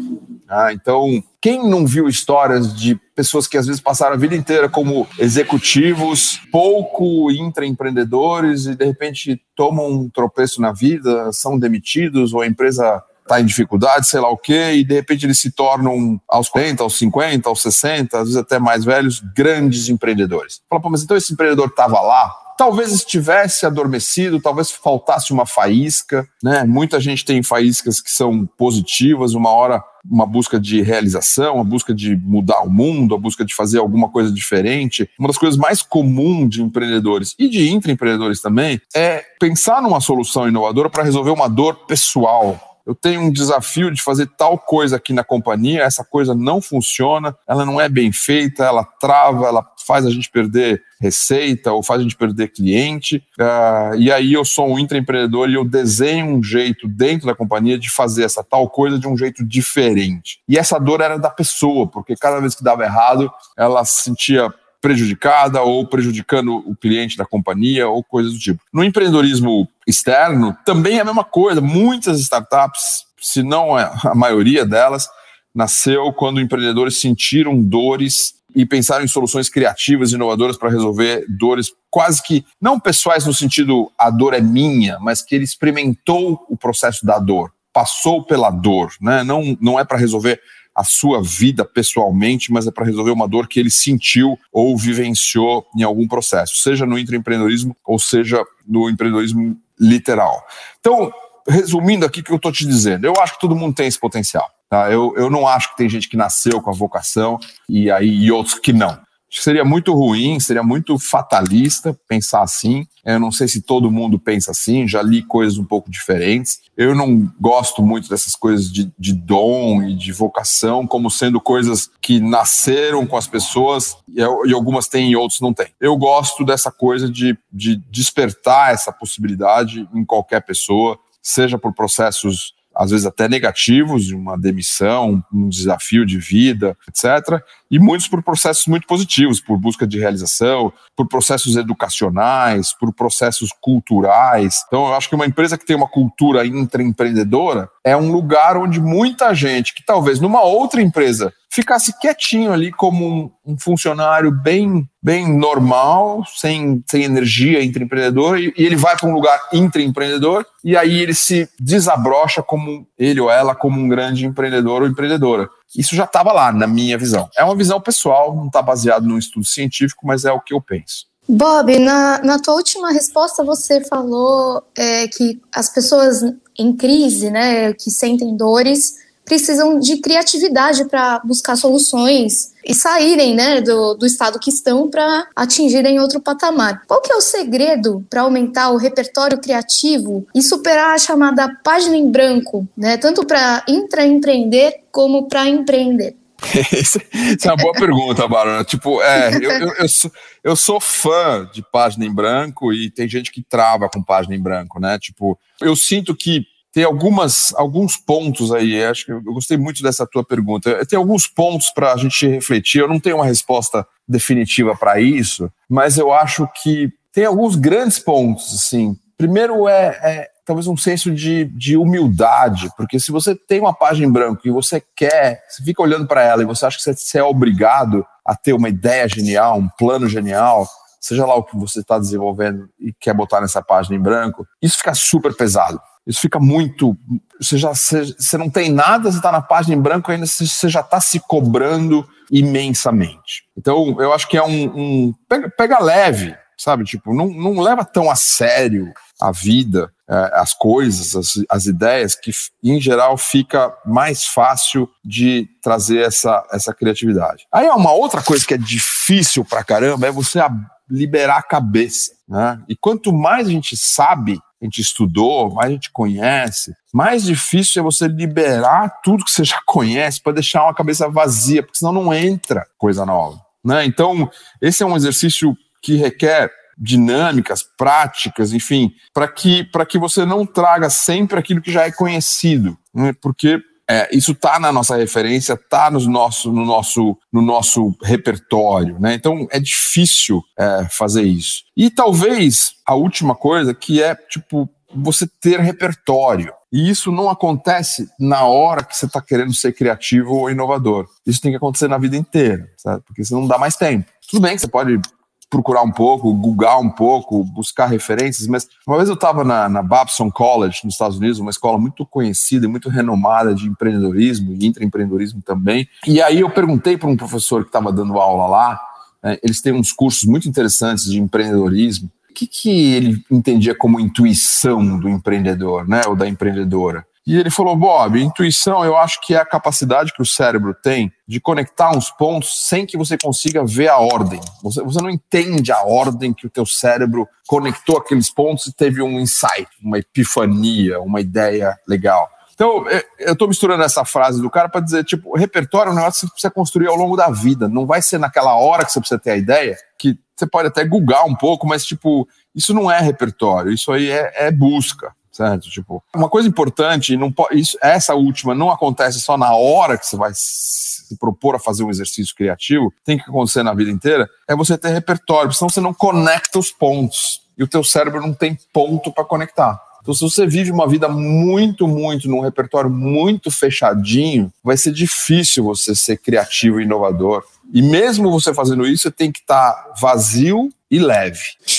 Ah, 0.48 0.72
então, 0.72 1.22
quem 1.42 1.68
não 1.68 1.86
viu 1.86 2.08
histórias 2.08 2.74
de 2.74 2.98
pessoas 3.14 3.46
que 3.46 3.58
às 3.58 3.66
vezes 3.66 3.82
passaram 3.82 4.14
a 4.14 4.18
vida 4.18 4.34
inteira 4.34 4.66
como 4.66 5.06
executivos, 5.18 6.40
pouco 6.50 7.30
intraempreendedores 7.30 8.64
e 8.64 8.74
de 8.74 8.84
repente 8.84 9.38
tomam 9.54 9.90
um 9.90 10.08
tropeço 10.08 10.62
na 10.62 10.72
vida, 10.72 11.30
são 11.32 11.58
demitidos 11.58 12.32
ou 12.32 12.40
a 12.40 12.46
empresa 12.46 13.02
está 13.28 13.40
em 13.40 13.44
dificuldade, 13.46 14.08
sei 14.08 14.20
lá 14.20 14.28
o 14.30 14.36
quê, 14.36 14.72
e 14.72 14.84
de 14.84 14.94
repente 14.94 15.26
eles 15.26 15.38
se 15.38 15.50
tornam 15.50 16.20
aos 16.28 16.48
40, 16.48 16.82
aos 16.82 16.96
50, 16.98 17.48
aos 17.48 17.62
60, 17.62 18.16
às 18.16 18.24
vezes 18.24 18.36
até 18.36 18.58
mais 18.58 18.84
velhos, 18.84 19.22
grandes 19.36 19.88
empreendedores. 19.88 20.60
Fala, 20.68 20.82
pô, 20.82 20.90
mas 20.90 21.02
então 21.02 21.16
esse 21.16 21.32
empreendedor 21.32 21.68
estava 21.68 22.00
lá, 22.00 22.34
talvez 22.58 22.92
estivesse 22.92 23.64
adormecido, 23.64 24.40
talvez 24.40 24.70
faltasse 24.70 25.32
uma 25.32 25.46
faísca, 25.46 26.26
né? 26.42 26.64
Muita 26.64 26.98
gente 26.98 27.24
tem 27.24 27.40
faíscas 27.42 28.00
que 28.00 28.10
são 28.10 28.46
positivas, 28.58 29.34
uma 29.34 29.50
hora 29.50 29.82
uma 30.10 30.26
busca 30.26 30.58
de 30.58 30.80
realização, 30.80 31.56
uma 31.56 31.64
busca 31.64 31.94
de 31.94 32.16
mudar 32.16 32.62
o 32.62 32.70
mundo, 32.70 33.14
a 33.14 33.18
busca 33.18 33.44
de 33.44 33.54
fazer 33.54 33.78
alguma 33.78 34.08
coisa 34.08 34.32
diferente. 34.32 35.08
Uma 35.18 35.28
das 35.28 35.38
coisas 35.38 35.58
mais 35.58 35.82
comuns 35.82 36.48
de 36.50 36.62
empreendedores 36.62 37.34
e 37.38 37.48
de 37.48 37.70
intraempreendedores 37.70 38.40
também 38.40 38.80
é 38.94 39.22
pensar 39.38 39.82
numa 39.82 40.00
solução 40.00 40.48
inovadora 40.48 40.88
para 40.88 41.04
resolver 41.04 41.30
uma 41.30 41.48
dor 41.48 41.86
pessoal, 41.86 42.77
eu 42.88 42.94
tenho 42.94 43.20
um 43.20 43.30
desafio 43.30 43.90
de 43.90 44.02
fazer 44.02 44.26
tal 44.38 44.56
coisa 44.56 44.96
aqui 44.96 45.12
na 45.12 45.22
companhia, 45.22 45.82
essa 45.82 46.02
coisa 46.02 46.34
não 46.34 46.62
funciona, 46.62 47.36
ela 47.46 47.66
não 47.66 47.78
é 47.78 47.86
bem 47.86 48.10
feita, 48.10 48.64
ela 48.64 48.82
trava, 48.82 49.46
ela 49.46 49.62
faz 49.86 50.06
a 50.06 50.10
gente 50.10 50.30
perder 50.30 50.82
receita 50.98 51.70
ou 51.70 51.82
faz 51.82 52.00
a 52.00 52.02
gente 52.02 52.16
perder 52.16 52.48
cliente. 52.48 53.22
Uh, 53.38 53.94
e 53.98 54.10
aí 54.10 54.32
eu 54.32 54.42
sou 54.42 54.66
um 54.70 54.78
intraempreendedor 54.78 55.50
e 55.50 55.54
eu 55.54 55.66
desenho 55.66 56.36
um 56.36 56.42
jeito 56.42 56.88
dentro 56.88 57.26
da 57.26 57.34
companhia 57.34 57.78
de 57.78 57.90
fazer 57.90 58.24
essa 58.24 58.42
tal 58.42 58.70
coisa 58.70 58.98
de 58.98 59.06
um 59.06 59.18
jeito 59.18 59.44
diferente. 59.44 60.40
E 60.48 60.56
essa 60.56 60.78
dor 60.78 61.02
era 61.02 61.18
da 61.18 61.28
pessoa, 61.28 61.86
porque 61.86 62.16
cada 62.16 62.40
vez 62.40 62.54
que 62.54 62.64
dava 62.64 62.84
errado, 62.84 63.30
ela 63.54 63.84
se 63.84 64.02
sentia 64.02 64.50
prejudicada 64.80 65.62
ou 65.62 65.86
prejudicando 65.86 66.56
o 66.66 66.76
cliente 66.76 67.16
da 67.16 67.24
companhia 67.24 67.88
ou 67.88 68.02
coisas 68.02 68.32
do 68.32 68.38
tipo. 68.38 68.60
No 68.72 68.84
empreendedorismo 68.84 69.68
externo, 69.86 70.56
também 70.64 70.98
é 70.98 71.00
a 71.00 71.04
mesma 71.04 71.24
coisa. 71.24 71.60
Muitas 71.60 72.20
startups, 72.20 73.04
se 73.20 73.42
não 73.42 73.76
a 73.76 74.14
maioria 74.14 74.64
delas, 74.64 75.08
nasceu 75.54 76.12
quando 76.12 76.40
empreendedores 76.40 77.00
sentiram 77.00 77.60
dores 77.60 78.34
e 78.54 78.64
pensaram 78.64 79.04
em 79.04 79.08
soluções 79.08 79.48
criativas, 79.48 80.12
inovadoras 80.12 80.56
para 80.56 80.70
resolver 80.70 81.24
dores 81.28 81.70
quase 81.90 82.22
que 82.22 82.44
não 82.60 82.80
pessoais 82.80 83.26
no 83.26 83.34
sentido 83.34 83.90
a 83.98 84.10
dor 84.10 84.34
é 84.34 84.40
minha, 84.40 84.98
mas 85.00 85.22
que 85.22 85.34
ele 85.34 85.44
experimentou 85.44 86.44
o 86.48 86.56
processo 86.56 87.04
da 87.04 87.18
dor, 87.18 87.52
passou 87.72 88.24
pela 88.24 88.50
dor, 88.50 88.92
né? 89.00 89.22
Não 89.22 89.56
não 89.60 89.78
é 89.78 89.84
para 89.84 89.98
resolver 89.98 90.40
a 90.78 90.84
sua 90.84 91.20
vida 91.20 91.64
pessoalmente, 91.64 92.52
mas 92.52 92.68
é 92.68 92.70
para 92.70 92.86
resolver 92.86 93.10
uma 93.10 93.26
dor 93.26 93.48
que 93.48 93.58
ele 93.58 93.70
sentiu 93.70 94.38
ou 94.52 94.78
vivenciou 94.78 95.66
em 95.76 95.82
algum 95.82 96.06
processo, 96.06 96.56
seja 96.58 96.86
no 96.86 96.96
intraempreendedorismo 96.96 97.76
ou 97.84 97.98
seja 97.98 98.44
no 98.64 98.88
empreendedorismo 98.88 99.56
literal. 99.78 100.40
Então, 100.78 101.12
resumindo 101.48 102.06
aqui 102.06 102.20
o 102.20 102.22
que 102.22 102.30
eu 102.30 102.36
estou 102.36 102.52
te 102.52 102.64
dizendo, 102.64 103.04
eu 103.06 103.12
acho 103.20 103.34
que 103.34 103.40
todo 103.40 103.56
mundo 103.56 103.74
tem 103.74 103.88
esse 103.88 103.98
potencial. 103.98 104.48
Tá? 104.70 104.88
Eu, 104.92 105.14
eu 105.16 105.28
não 105.28 105.48
acho 105.48 105.70
que 105.70 105.78
tem 105.78 105.88
gente 105.88 106.08
que 106.08 106.16
nasceu 106.16 106.62
com 106.62 106.70
a 106.70 106.74
vocação 106.74 107.40
e 107.68 107.90
aí 107.90 108.26
e 108.26 108.30
outros 108.30 108.60
que 108.60 108.72
não. 108.72 109.00
Acho 109.30 109.40
que 109.40 109.44
seria 109.44 109.64
muito 109.64 109.92
ruim, 109.92 110.40
seria 110.40 110.62
muito 110.62 110.98
fatalista 110.98 111.98
pensar 112.08 112.42
assim. 112.42 112.86
Eu 113.04 113.20
não 113.20 113.30
sei 113.30 113.46
se 113.46 113.60
todo 113.60 113.90
mundo 113.90 114.18
pensa 114.18 114.52
assim, 114.52 114.88
já 114.88 115.02
li 115.02 115.22
coisas 115.22 115.58
um 115.58 115.64
pouco 115.64 115.90
diferentes. 115.90 116.60
Eu 116.74 116.94
não 116.94 117.30
gosto 117.38 117.82
muito 117.82 118.08
dessas 118.08 118.34
coisas 118.34 118.72
de, 118.72 118.90
de 118.98 119.12
dom 119.12 119.82
e 119.82 119.94
de 119.94 120.12
vocação 120.12 120.86
como 120.86 121.10
sendo 121.10 121.40
coisas 121.42 121.90
que 122.00 122.20
nasceram 122.20 123.06
com 123.06 123.18
as 123.18 123.26
pessoas 123.26 123.98
e, 124.08 124.20
e 124.20 124.52
algumas 124.54 124.88
têm 124.88 125.10
e 125.10 125.16
outros 125.16 125.42
não 125.42 125.52
têm. 125.52 125.68
Eu 125.78 125.94
gosto 125.98 126.42
dessa 126.42 126.70
coisa 126.70 127.10
de, 127.10 127.36
de 127.52 127.76
despertar 127.90 128.72
essa 128.72 128.90
possibilidade 128.90 129.86
em 129.94 130.06
qualquer 130.06 130.40
pessoa, 130.40 130.98
seja 131.22 131.58
por 131.58 131.74
processos 131.74 132.54
às 132.78 132.90
vezes 132.92 133.04
até 133.04 133.28
negativos, 133.28 134.12
uma 134.12 134.38
demissão, 134.38 135.22
um 135.32 135.48
desafio 135.48 136.06
de 136.06 136.16
vida, 136.16 136.76
etc. 136.88 137.42
E 137.68 137.76
muitos 137.76 138.06
por 138.06 138.22
processos 138.22 138.66
muito 138.66 138.86
positivos, 138.86 139.40
por 139.40 139.58
busca 139.58 139.84
de 139.84 139.98
realização, 139.98 140.72
por 140.96 141.08
processos 141.08 141.56
educacionais, 141.56 142.72
por 142.72 142.92
processos 142.94 143.50
culturais. 143.60 144.62
Então, 144.68 144.86
eu 144.86 144.94
acho 144.94 145.08
que 145.08 145.14
uma 145.16 145.26
empresa 145.26 145.58
que 145.58 145.66
tem 145.66 145.74
uma 145.74 145.88
cultura 145.88 146.46
intraempreendedora 146.46 147.68
é 147.84 147.96
um 147.96 148.12
lugar 148.12 148.56
onde 148.56 148.80
muita 148.80 149.34
gente 149.34 149.74
que 149.74 149.84
talvez 149.84 150.20
numa 150.20 150.42
outra 150.42 150.80
empresa 150.80 151.32
ficasse 151.60 151.98
quietinho 151.98 152.52
ali 152.52 152.70
como 152.70 153.04
um, 153.04 153.30
um 153.44 153.58
funcionário 153.58 154.30
bem, 154.30 154.88
bem 155.02 155.36
normal, 155.36 156.22
sem, 156.36 156.82
sem 156.88 157.02
energia 157.02 157.62
intraempreendedor, 157.62 158.38
e, 158.38 158.54
e 158.56 158.64
ele 158.64 158.76
vai 158.76 158.96
para 158.96 159.08
um 159.08 159.12
lugar 159.12 159.40
intraempreendedor, 159.52 160.46
e 160.64 160.76
aí 160.76 161.00
ele 161.00 161.14
se 161.14 161.48
desabrocha 161.58 162.42
como 162.42 162.86
ele 162.96 163.20
ou 163.20 163.30
ela 163.30 163.56
como 163.56 163.80
um 163.80 163.88
grande 163.88 164.24
empreendedor 164.24 164.82
ou 164.82 164.88
empreendedora. 164.88 165.48
Isso 165.76 165.96
já 165.96 166.04
estava 166.04 166.32
lá, 166.32 166.52
na 166.52 166.66
minha 166.66 166.96
visão. 166.96 167.28
É 167.36 167.42
uma 167.42 167.56
visão 167.56 167.80
pessoal, 167.80 168.34
não 168.34 168.46
está 168.46 168.62
baseado 168.62 169.04
num 169.04 169.18
estudo 169.18 169.44
científico, 169.44 170.06
mas 170.06 170.24
é 170.24 170.32
o 170.32 170.40
que 170.40 170.54
eu 170.54 170.60
penso. 170.60 171.06
Bob, 171.28 171.78
na, 171.78 172.22
na 172.22 172.38
tua 172.38 172.54
última 172.54 172.90
resposta 172.90 173.44
você 173.44 173.84
falou 173.84 174.62
é, 174.76 175.08
que 175.08 175.38
as 175.52 175.68
pessoas 175.68 176.22
em 176.58 176.74
crise, 176.74 177.30
né, 177.30 177.74
que 177.74 177.90
sentem 177.90 178.34
dores, 178.36 179.07
precisam 179.28 179.78
de 179.78 179.98
criatividade 179.98 180.86
para 180.86 181.20
buscar 181.20 181.54
soluções 181.54 182.52
e 182.64 182.74
saírem 182.74 183.34
né, 183.34 183.60
do, 183.60 183.94
do 183.94 184.06
estado 184.06 184.38
que 184.38 184.50
estão 184.50 184.90
para 184.90 185.26
atingirem 185.36 186.00
outro 186.00 186.20
patamar. 186.20 186.82
Qual 186.86 187.00
que 187.00 187.12
é 187.12 187.16
o 187.16 187.20
segredo 187.20 188.04
para 188.08 188.22
aumentar 188.22 188.70
o 188.70 188.78
repertório 188.78 189.38
criativo 189.38 190.26
e 190.34 190.42
superar 190.42 190.94
a 190.94 190.98
chamada 190.98 191.48
página 191.62 191.96
em 191.96 192.10
branco, 192.10 192.66
né, 192.76 192.96
tanto 192.96 193.24
para 193.24 193.62
intraempreender 193.68 194.80
como 194.90 195.28
para 195.28 195.46
empreender? 195.46 196.16
Essa 196.72 197.00
é 197.48 197.50
uma 197.50 197.56
boa 197.56 197.72
pergunta, 197.72 198.26
Barona. 198.28 198.64
Tipo, 198.64 199.02
é, 199.02 199.34
eu, 199.36 199.50
eu, 199.50 199.74
eu, 199.74 199.88
sou, 199.88 200.12
eu 200.44 200.56
sou 200.56 200.80
fã 200.80 201.48
de 201.52 201.62
página 201.72 202.04
em 202.04 202.14
branco 202.14 202.72
e 202.72 202.90
tem 202.90 203.08
gente 203.08 203.30
que 203.30 203.42
trava 203.42 203.88
com 203.88 204.02
página 204.02 204.34
em 204.34 204.40
branco, 204.40 204.80
né? 204.80 204.98
Tipo, 204.98 205.38
eu 205.60 205.74
sinto 205.74 206.14
que 206.14 206.46
tem 206.78 206.84
algumas, 206.84 207.52
alguns 207.56 207.96
pontos 207.96 208.52
aí. 208.52 208.84
Acho 208.84 209.06
que 209.06 209.10
eu 209.10 209.20
gostei 209.20 209.56
muito 209.56 209.82
dessa 209.82 210.06
tua 210.06 210.22
pergunta. 210.22 210.86
Tem 210.86 210.96
alguns 210.96 211.26
pontos 211.26 211.70
para 211.70 211.92
a 211.92 211.96
gente 211.96 212.24
refletir. 212.28 212.80
Eu 212.80 212.86
não 212.86 213.00
tenho 213.00 213.16
uma 213.16 213.24
resposta 213.24 213.84
definitiva 214.06 214.76
para 214.76 215.00
isso, 215.00 215.50
mas 215.68 215.98
eu 215.98 216.12
acho 216.12 216.48
que 216.62 216.88
tem 217.12 217.24
alguns 217.24 217.56
grandes 217.56 217.98
pontos. 217.98 218.54
Assim, 218.54 218.96
primeiro 219.16 219.66
é, 219.66 219.86
é 220.04 220.28
talvez 220.46 220.68
um 220.68 220.76
senso 220.76 221.10
de, 221.12 221.46
de 221.46 221.76
humildade, 221.76 222.70
porque 222.76 223.00
se 223.00 223.10
você 223.10 223.34
tem 223.34 223.58
uma 223.58 223.74
página 223.74 224.06
em 224.06 224.12
branco 224.12 224.42
e 224.44 224.50
você 224.52 224.80
quer, 224.94 225.42
você 225.48 225.64
fica 225.64 225.82
olhando 225.82 226.06
para 226.06 226.22
ela 226.22 226.42
e 226.42 226.46
você 226.46 226.64
acha 226.64 226.78
que 226.78 226.94
você 226.94 227.18
é 227.18 227.24
obrigado 227.24 228.06
a 228.24 228.36
ter 228.36 228.52
uma 228.52 228.68
ideia 228.68 229.08
genial, 229.08 229.58
um 229.58 229.68
plano 229.68 230.08
genial, 230.08 230.64
seja 231.00 231.26
lá 231.26 231.34
o 231.34 231.42
que 231.42 231.56
você 231.56 231.80
está 231.80 231.98
desenvolvendo 231.98 232.68
e 232.78 232.92
quer 232.92 233.14
botar 233.14 233.40
nessa 233.40 233.60
página 233.60 233.96
em 233.96 234.00
branco, 234.00 234.46
isso 234.62 234.78
fica 234.78 234.94
super 234.94 235.34
pesado. 235.34 235.80
Isso 236.08 236.20
fica 236.20 236.40
muito. 236.40 236.96
Você, 237.38 237.58
já, 237.58 237.74
você, 237.74 238.02
você 238.18 238.38
não 238.38 238.48
tem 238.48 238.72
nada, 238.72 239.12
você 239.12 239.18
está 239.18 239.30
na 239.30 239.42
página 239.42 239.76
em 239.76 239.80
branco 239.80 240.10
ainda, 240.10 240.26
você 240.26 240.68
já 240.68 240.80
está 240.80 241.00
se 241.00 241.20
cobrando 241.20 242.08
imensamente. 242.32 243.44
Então, 243.56 244.00
eu 244.00 244.12
acho 244.14 244.26
que 244.26 244.38
é 244.38 244.42
um. 244.42 244.64
um 244.64 245.14
pega, 245.28 245.50
pega, 245.50 245.78
leve, 245.78 246.34
sabe? 246.56 246.84
Tipo, 246.84 247.14
não, 247.14 247.28
não 247.28 247.60
leva 247.60 247.84
tão 247.84 248.10
a 248.10 248.16
sério 248.16 248.90
a 249.20 249.30
vida, 249.30 249.92
é, 250.08 250.30
as 250.34 250.54
coisas, 250.54 251.14
as, 251.14 251.44
as 251.50 251.66
ideias, 251.66 252.14
que 252.14 252.30
em 252.64 252.80
geral 252.80 253.18
fica 253.18 253.70
mais 253.84 254.24
fácil 254.24 254.88
de 255.04 255.46
trazer 255.62 255.98
essa, 255.98 256.42
essa 256.50 256.72
criatividade. 256.72 257.46
Aí, 257.52 257.68
uma 257.68 257.92
outra 257.92 258.22
coisa 258.22 258.46
que 258.46 258.54
é 258.54 258.58
difícil 258.58 259.44
pra 259.44 259.62
caramba 259.62 260.06
é 260.06 260.10
você 260.10 260.40
liberar 260.88 261.36
a 261.36 261.42
cabeça. 261.42 262.12
Né? 262.26 262.58
E 262.68 262.76
quanto 262.76 263.12
mais 263.12 263.46
a 263.46 263.50
gente 263.50 263.76
sabe 263.76 264.40
a 264.60 264.64
gente 264.64 264.80
estudou, 264.80 265.52
mais 265.54 265.68
a 265.68 265.72
gente 265.72 265.90
conhece, 265.92 266.74
mais 266.92 267.24
difícil 267.24 267.80
é 267.80 267.82
você 267.82 268.08
liberar 268.08 269.00
tudo 269.02 269.24
que 269.24 269.30
você 269.30 269.44
já 269.44 269.60
conhece 269.66 270.20
para 270.20 270.32
deixar 270.32 270.64
uma 270.64 270.74
cabeça 270.74 271.08
vazia, 271.08 271.62
porque 271.62 271.78
senão 271.78 271.92
não 271.92 272.12
entra 272.12 272.66
coisa 272.76 273.06
nova. 273.06 273.40
Né? 273.64 273.84
Então, 273.84 274.30
esse 274.60 274.82
é 274.82 274.86
um 274.86 274.96
exercício 274.96 275.56
que 275.82 275.96
requer 275.96 276.50
dinâmicas, 276.76 277.64
práticas, 277.76 278.52
enfim, 278.52 278.92
para 279.12 279.26
que, 279.26 279.68
que 279.88 279.98
você 279.98 280.24
não 280.24 280.46
traga 280.46 280.88
sempre 280.88 281.38
aquilo 281.38 281.60
que 281.60 281.72
já 281.72 281.84
é 281.84 281.90
conhecido. 281.90 282.78
Né? 282.94 283.12
Porque 283.20 283.60
é, 283.90 284.08
isso 284.14 284.32
está 284.32 284.60
na 284.60 284.70
nossa 284.70 284.96
referência, 284.96 285.54
está 285.54 285.90
no 285.90 286.00
nosso, 286.00 286.52
no, 286.52 286.64
nosso, 286.64 287.16
no 287.32 287.40
nosso 287.40 287.94
repertório, 288.02 288.98
né? 289.00 289.14
Então 289.14 289.46
é 289.50 289.58
difícil 289.58 290.42
é, 290.58 290.86
fazer 290.90 291.22
isso. 291.22 291.62
E 291.76 291.88
talvez 291.88 292.74
a 292.86 292.94
última 292.94 293.34
coisa 293.34 293.74
que 293.74 294.02
é 294.02 294.14
tipo 294.14 294.68
você 294.94 295.26
ter 295.40 295.60
repertório. 295.60 296.52
E 296.70 296.90
isso 296.90 297.10
não 297.10 297.30
acontece 297.30 298.06
na 298.20 298.44
hora 298.44 298.84
que 298.84 298.94
você 298.94 299.06
está 299.06 299.22
querendo 299.22 299.54
ser 299.54 299.72
criativo 299.72 300.34
ou 300.34 300.50
inovador. 300.50 301.06
Isso 301.26 301.40
tem 301.40 301.50
que 301.50 301.56
acontecer 301.56 301.88
na 301.88 301.96
vida 301.96 302.16
inteira, 302.16 302.70
sabe? 302.76 303.02
Porque 303.06 303.24
você 303.24 303.32
não 303.32 303.46
dá 303.46 303.56
mais 303.56 303.74
tempo. 303.76 304.10
Tudo 304.30 304.42
bem 304.42 304.54
que 304.54 304.60
você 304.60 304.68
pode 304.68 305.00
procurar 305.50 305.82
um 305.82 305.90
pouco, 305.90 306.32
googar 306.34 306.80
um 306.80 306.90
pouco, 306.90 307.42
buscar 307.42 307.86
referências, 307.86 308.46
mas 308.46 308.68
uma 308.86 308.96
vez 308.96 309.08
eu 309.08 309.14
estava 309.14 309.44
na, 309.44 309.68
na 309.68 309.82
Babson 309.82 310.30
College, 310.30 310.80
nos 310.84 310.94
Estados 310.94 311.18
Unidos, 311.18 311.38
uma 311.38 311.50
escola 311.50 311.78
muito 311.78 312.04
conhecida 312.04 312.66
e 312.66 312.68
muito 312.68 312.88
renomada 312.88 313.54
de 313.54 313.66
empreendedorismo 313.66 314.54
e 314.54 314.66
intraempreendedorismo 314.66 315.40
também, 315.42 315.88
e 316.06 316.20
aí 316.20 316.40
eu 316.40 316.50
perguntei 316.50 316.96
para 316.96 317.08
um 317.08 317.16
professor 317.16 317.62
que 317.62 317.68
estava 317.68 317.92
dando 317.92 318.18
aula 318.18 318.46
lá, 318.46 318.80
né, 319.22 319.38
eles 319.42 319.60
têm 319.60 319.72
uns 319.72 319.92
cursos 319.92 320.24
muito 320.24 320.48
interessantes 320.48 321.04
de 321.04 321.18
empreendedorismo, 321.18 322.10
o 322.30 322.34
que, 322.34 322.46
que 322.46 322.94
ele 322.94 323.24
entendia 323.30 323.74
como 323.74 323.98
intuição 323.98 324.98
do 324.98 325.08
empreendedor, 325.08 325.88
né, 325.88 326.02
ou 326.06 326.14
da 326.14 326.28
empreendedora? 326.28 327.04
E 327.28 327.36
ele 327.36 327.50
falou: 327.50 327.76
Bob, 327.76 328.18
intuição 328.18 328.82
eu 328.82 328.96
acho 328.96 329.20
que 329.20 329.34
é 329.34 329.36
a 329.36 329.44
capacidade 329.44 330.14
que 330.14 330.22
o 330.22 330.26
cérebro 330.26 330.74
tem 330.74 331.12
de 331.26 331.38
conectar 331.38 331.94
uns 331.94 332.10
pontos 332.10 332.66
sem 332.66 332.86
que 332.86 332.96
você 332.96 333.18
consiga 333.18 333.62
ver 333.62 333.88
a 333.88 333.98
ordem. 333.98 334.40
Você, 334.62 334.82
você 334.82 335.02
não 335.02 335.10
entende 335.10 335.70
a 335.70 335.82
ordem 335.82 336.32
que 336.32 336.46
o 336.46 336.50
teu 336.50 336.64
cérebro 336.64 337.28
conectou 337.46 337.98
aqueles 337.98 338.30
pontos 338.30 338.64
e 338.68 338.72
teve 338.72 339.02
um 339.02 339.20
insight, 339.20 339.68
uma 339.82 339.98
epifania, 339.98 341.02
uma 341.02 341.20
ideia 341.20 341.78
legal. 341.86 342.30
Então, 342.54 342.86
eu 343.18 343.34
estou 343.34 343.46
misturando 343.46 343.82
essa 343.82 344.06
frase 344.06 344.40
do 344.40 344.48
cara 344.48 344.70
para 344.70 344.80
dizer, 344.80 345.04
tipo, 345.04 345.36
repertório 345.36 345.90
é 345.90 345.92
um 345.92 345.96
negócio 345.96 346.20
que 346.20 346.20
você 346.20 346.32
precisa 346.32 346.50
construir 346.50 346.88
ao 346.88 346.96
longo 346.96 347.14
da 347.14 347.28
vida. 347.28 347.68
Não 347.68 347.84
vai 347.84 348.00
ser 348.00 348.16
naquela 348.16 348.54
hora 348.54 348.86
que 348.86 348.90
você 348.90 349.00
precisa 349.00 349.20
ter 349.20 349.32
a 349.32 349.36
ideia, 349.36 349.76
que 349.98 350.18
você 350.34 350.46
pode 350.46 350.68
até 350.68 350.82
googar 350.82 351.26
um 351.26 351.36
pouco, 351.36 351.66
mas, 351.66 351.84
tipo, 351.84 352.26
isso 352.54 352.72
não 352.72 352.90
é 352.90 352.98
repertório, 353.00 353.70
isso 353.70 353.92
aí 353.92 354.10
é, 354.10 354.46
é 354.46 354.50
busca 354.50 355.12
certo? 355.38 355.70
Tipo, 355.70 356.02
uma 356.14 356.28
coisa 356.28 356.48
importante, 356.48 357.16
não 357.16 357.32
isso, 357.52 357.78
essa 357.80 358.14
última 358.14 358.56
não 358.56 358.70
acontece 358.70 359.20
só 359.20 359.36
na 359.36 359.54
hora 359.54 359.96
que 359.96 360.04
você 360.04 360.16
vai 360.16 360.32
se 360.34 361.16
propor 361.16 361.54
a 361.54 361.60
fazer 361.60 361.84
um 361.84 361.90
exercício 361.90 362.34
criativo, 362.34 362.92
tem 363.04 363.16
que 363.16 363.22
acontecer 363.22 363.62
na 363.62 363.72
vida 363.72 363.90
inteira, 363.90 364.28
é 364.48 364.56
você 364.56 364.76
ter 364.76 364.88
repertório, 364.88 365.52
senão 365.52 365.68
você 365.68 365.80
não 365.80 365.94
conecta 365.94 366.58
os 366.58 366.72
pontos. 366.72 367.42
E 367.56 367.62
o 367.62 367.68
teu 367.68 367.84
cérebro 367.84 368.20
não 368.20 368.34
tem 368.34 368.58
ponto 368.72 369.12
para 369.12 369.24
conectar. 369.24 369.80
Então, 370.00 370.14
se 370.14 370.22
você 370.22 370.46
vive 370.46 370.70
uma 370.70 370.88
vida 370.88 371.08
muito, 371.08 371.86
muito, 371.86 372.28
num 372.28 372.40
repertório 372.40 372.90
muito 372.90 373.50
fechadinho, 373.50 374.52
vai 374.62 374.76
ser 374.76 374.92
difícil 374.92 375.64
você 375.64 375.94
ser 375.94 376.16
criativo 376.16 376.80
e 376.80 376.84
inovador. 376.84 377.44
E 377.72 377.82
mesmo 377.82 378.30
você 378.30 378.54
fazendo 378.54 378.86
isso, 378.86 379.02
você 379.02 379.10
tem 379.10 379.30
que 379.30 379.40
estar 379.40 379.72
tá 379.72 379.94
vazio 380.00 380.72
e 380.90 380.98
leve. 380.98 381.38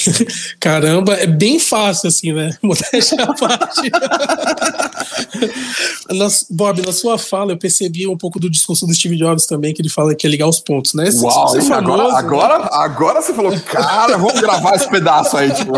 Caramba, 0.60 1.14
é 1.14 1.26
bem 1.26 1.60
fácil 1.60 2.08
assim, 2.08 2.32
né? 2.32 2.56
Modéstia 2.62 3.24
a 3.24 3.34
parte. 3.34 3.90
Bob, 6.50 6.86
na 6.86 6.92
sua 6.92 7.18
fala 7.18 7.54
eu 7.54 7.58
percebi 7.58 8.08
um 8.08 8.18
pouco 8.18 8.40
do 8.40 8.50
discurso 8.50 8.86
do 8.86 8.94
Steve 8.94 9.18
Jobs 9.18 9.46
também, 9.46 9.74
que 9.74 9.82
ele 9.82 9.90
fala 9.90 10.14
que 10.14 10.28
é 10.28 10.30
ligar 10.30 10.48
os 10.48 10.60
pontos, 10.60 10.94
né? 10.94 11.10
Uau, 11.22 11.48
você 11.48 11.62
famoso, 11.62 12.02
agora, 12.02 12.18
agora, 12.18 12.60
né? 12.60 12.70
agora 12.72 13.22
você 13.22 13.34
falou, 13.34 13.60
cara, 13.62 14.18
vamos 14.18 14.40
gravar 14.40 14.76
esse 14.76 14.90
pedaço 14.90 15.38
aí, 15.38 15.54
tipo. 15.54 15.74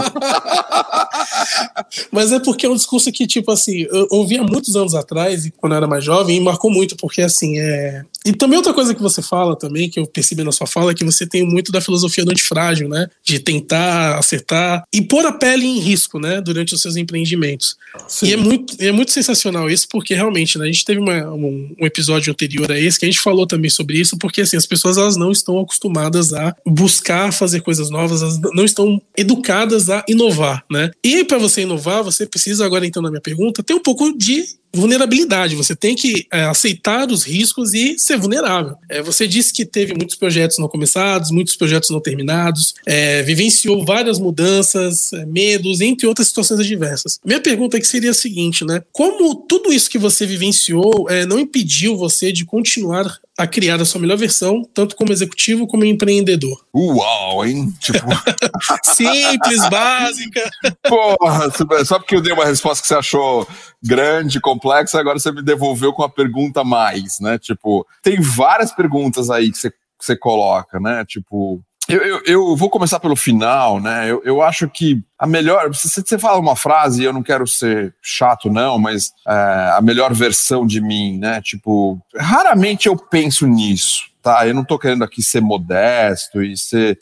Mas 2.12 2.32
é 2.32 2.40
porque 2.40 2.66
é 2.66 2.70
um 2.70 2.76
discurso 2.76 3.12
que, 3.12 3.28
tipo 3.28 3.52
assim, 3.52 3.86
eu 3.92 4.08
ouvi 4.12 4.38
há 4.38 4.44
muitos 4.44 4.76
anos 4.76 4.96
atrás, 4.96 5.50
quando 5.58 5.74
eu 5.74 5.78
era 5.78 5.88
mais 5.88 6.04
jovem, 6.04 6.38
e 6.38 6.40
marcou 6.40 6.72
muito, 6.72 6.96
porque 6.96 7.22
assim, 7.22 7.60
é, 7.60 8.04
E 8.26 8.34
também 8.34 8.58
outra 8.58 8.74
coisa 8.74 8.94
que 8.94 9.02
você 9.02 9.22
fala 9.22 9.56
também, 9.56 9.90
que 9.90 10.00
eu 10.00 10.08
percebi 10.08 10.44
na 10.44 10.52
sua 10.52 10.68
fala, 10.68 10.92
é 10.92 10.96
que 10.96 11.06
você 11.06 11.26
tem 11.26 11.46
muito 11.46 11.72
da 11.72 11.82
filosofia 11.82 12.24
do 12.24 12.32
antifrágil, 12.32 12.88
né? 12.88 13.08
De 13.24 13.40
tentar 13.40 14.18
acertar 14.18 14.84
e 14.94 15.02
pôr 15.02 15.26
a 15.26 15.32
pele 15.32 15.66
em 15.66 15.80
risco, 15.80 16.20
né? 16.20 16.42
Durante 16.42 16.74
os 16.74 16.82
seus 16.82 16.96
empreendimentos. 16.96 17.78
Sim. 18.08 18.28
E 18.28 18.34
é 18.34 18.38
muito, 18.38 18.76
é 18.80 18.92
muito 18.92 19.12
sensacional 19.12 19.70
isso, 19.70 19.88
porque 19.90 20.14
realmente, 20.14 20.58
né? 20.58 20.66
A 20.66 20.68
gente 20.68 20.86
teve 20.86 21.00
uma, 21.00 21.32
um, 21.32 21.76
um, 21.80 21.86
episódio 21.86 22.32
anterior 22.32 22.72
a 22.72 22.80
esse 22.80 23.00
que 23.00 23.06
a 23.06 23.10
gente 23.10 23.20
falou 23.20 23.46
também 23.46 23.70
sobre 23.70 24.00
isso, 24.00 24.18
porque 24.18 24.42
assim, 24.42 24.58
as 24.58 24.66
pessoas 24.66 24.98
elas 24.98 25.18
não 25.18 25.32
estão 25.32 25.60
acostumadas 25.60 26.34
a 26.34 26.56
buscar 26.66 27.32
fazer 27.32 27.62
coisas 27.62 27.90
novas, 27.90 28.22
elas 28.22 28.40
não 28.54 28.66
estão 28.66 29.02
educadas 29.18 29.90
a 29.90 30.04
inovar, 30.08 30.64
né? 30.70 30.92
E 31.04 31.24
para 31.24 31.38
você 31.38 31.62
inovar, 31.62 32.04
você 32.04 32.26
precisa, 32.26 32.66
agora 32.66 32.86
então 32.86 33.02
na 33.02 33.10
minha 33.10 33.22
pergunta, 33.22 33.64
ter 33.64 33.74
um 33.74 33.82
pouco 33.82 34.18
de 34.18 34.46
vulnerabilidade. 34.74 35.56
Você 35.56 35.76
tem 35.76 35.96
que 35.96 36.26
é, 36.32 36.44
aceitar 36.44 37.10
os 37.10 37.24
riscos 37.24 37.74
e 37.74 37.98
ser 37.98 38.18
vulnerável. 38.18 38.76
É, 38.90 39.02
você 39.02 39.28
disse 39.28 39.54
que 39.54 39.66
teve 39.66 39.94
muitos 39.94 40.16
projetos 40.16 40.58
não 40.58 40.68
começados, 40.68 41.32
muitos 41.32 41.56
projetos 41.56 41.90
não 41.90 42.00
terminados, 42.00 42.74
é, 42.86 43.22
vivenciou 43.24 43.86
várias 43.86 44.20
mudanças, 44.20 45.12
é, 45.14 45.26
medos, 45.26 45.82
entre 45.82 46.08
outras 46.08 46.28
situações 46.28 46.60
adversas. 46.60 47.20
Minha 47.26 47.42
pergunta 47.42 47.78
aqui 47.78 47.88
seria 47.88 48.12
a 48.12 48.14
seguinte, 48.14 48.66
né? 48.66 48.82
Como 48.92 49.36
tudo 49.36 49.74
isso 49.74 49.90
que 49.90 49.98
você 49.98 50.26
vivenciou 50.26 51.10
é, 51.10 51.26
não 51.26 51.40
impediu 51.40 51.98
você 51.98 52.32
de 52.32 52.46
continuar 52.46 53.20
a 53.38 53.48
criar 53.48 53.82
a 53.82 53.86
sua 53.86 54.02
melhor 54.02 54.18
versão, 54.18 54.64
tanto 54.74 54.96
como 54.96 55.12
executivo 55.12 55.66
como 55.66 55.86
empreendedor. 55.86 56.66
Uau, 56.74 57.46
hein? 57.46 57.74
Tipo... 57.80 58.06
Simples, 58.84 59.70
básica. 59.70 60.50
Porra, 60.88 61.50
só 61.86 61.98
porque 61.98 62.16
eu 62.16 62.22
dei 62.22 62.34
uma 62.34 62.46
resposta 62.46 62.82
que 62.82 62.88
você 62.88 62.96
achou 62.96 63.48
grande, 63.82 64.40
complexa, 64.40 65.00
agora 65.00 65.20
você 65.20 65.32
me 65.32 65.42
devolveu 65.42 65.94
com 65.94 66.04
a 66.04 66.10
pergunta 66.10 66.64
mais, 66.64 67.20
né? 67.20 67.40
Tipo, 67.40 67.88
tem 68.04 68.20
várias 68.22 68.72
perguntas 68.72 69.30
aí 69.30 69.52
que 69.52 69.58
você, 69.58 69.72
que 69.72 69.78
você 70.00 70.16
coloca, 70.16 70.80
né? 70.80 71.04
Tipo, 71.06 71.62
eu, 71.92 72.02
eu, 72.02 72.22
eu, 72.26 72.56
vou 72.56 72.70
começar 72.70 73.00
pelo 73.00 73.16
final, 73.16 73.80
né? 73.80 74.10
Eu, 74.10 74.22
eu 74.24 74.42
acho 74.42 74.70
que 74.70 75.04
a 75.18 75.28
melhor. 75.28 75.68
Você, 75.68 76.02
você 76.02 76.18
fala 76.18 76.40
uma 76.40 76.56
frase, 76.56 77.04
eu 77.04 77.14
não 77.14 77.22
quero 77.22 77.46
ser 77.46 77.94
chato, 78.02 78.50
não, 78.50 78.80
mas 78.80 79.12
é, 79.28 79.74
a 79.76 79.80
melhor 79.82 80.14
versão 80.14 80.66
de 80.66 80.80
mim, 80.80 81.18
né? 81.18 81.42
Tipo, 81.42 82.00
raramente 82.16 82.88
eu 82.88 82.96
penso 82.96 83.46
nisso, 83.46 84.06
tá? 84.22 84.48
Eu 84.48 84.54
não 84.54 84.64
tô 84.64 84.80
querendo 84.80 85.04
aqui 85.04 85.22
ser 85.22 85.42
modesto 85.42 86.42
e 86.42 86.58
ser. 86.58 86.98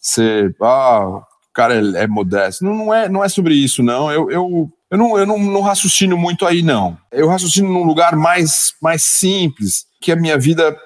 ser 0.00 0.54
ah, 0.60 1.06
o 1.06 1.24
cara 1.52 1.74
é, 1.74 2.02
é 2.02 2.06
modesto. 2.06 2.64
Não, 2.64 2.74
não, 2.74 2.94
é, 2.94 3.08
não 3.08 3.24
é 3.24 3.28
sobre 3.28 3.54
isso, 3.54 3.82
não. 3.82 4.10
Eu, 4.10 4.30
eu, 4.30 4.72
eu, 4.90 4.98
não, 4.98 5.18
eu 5.18 5.26
não, 5.26 5.38
não 5.38 5.60
raciocino 5.60 6.16
muito 6.16 6.46
aí, 6.46 6.62
não. 6.62 6.98
Eu 7.10 7.28
raciocino 7.28 7.68
num 7.68 7.84
lugar 7.84 8.16
mais, 8.16 8.74
mais 8.80 9.02
simples, 9.02 9.86
que 10.00 10.10
a 10.10 10.16
minha 10.16 10.36
vida. 10.36 10.76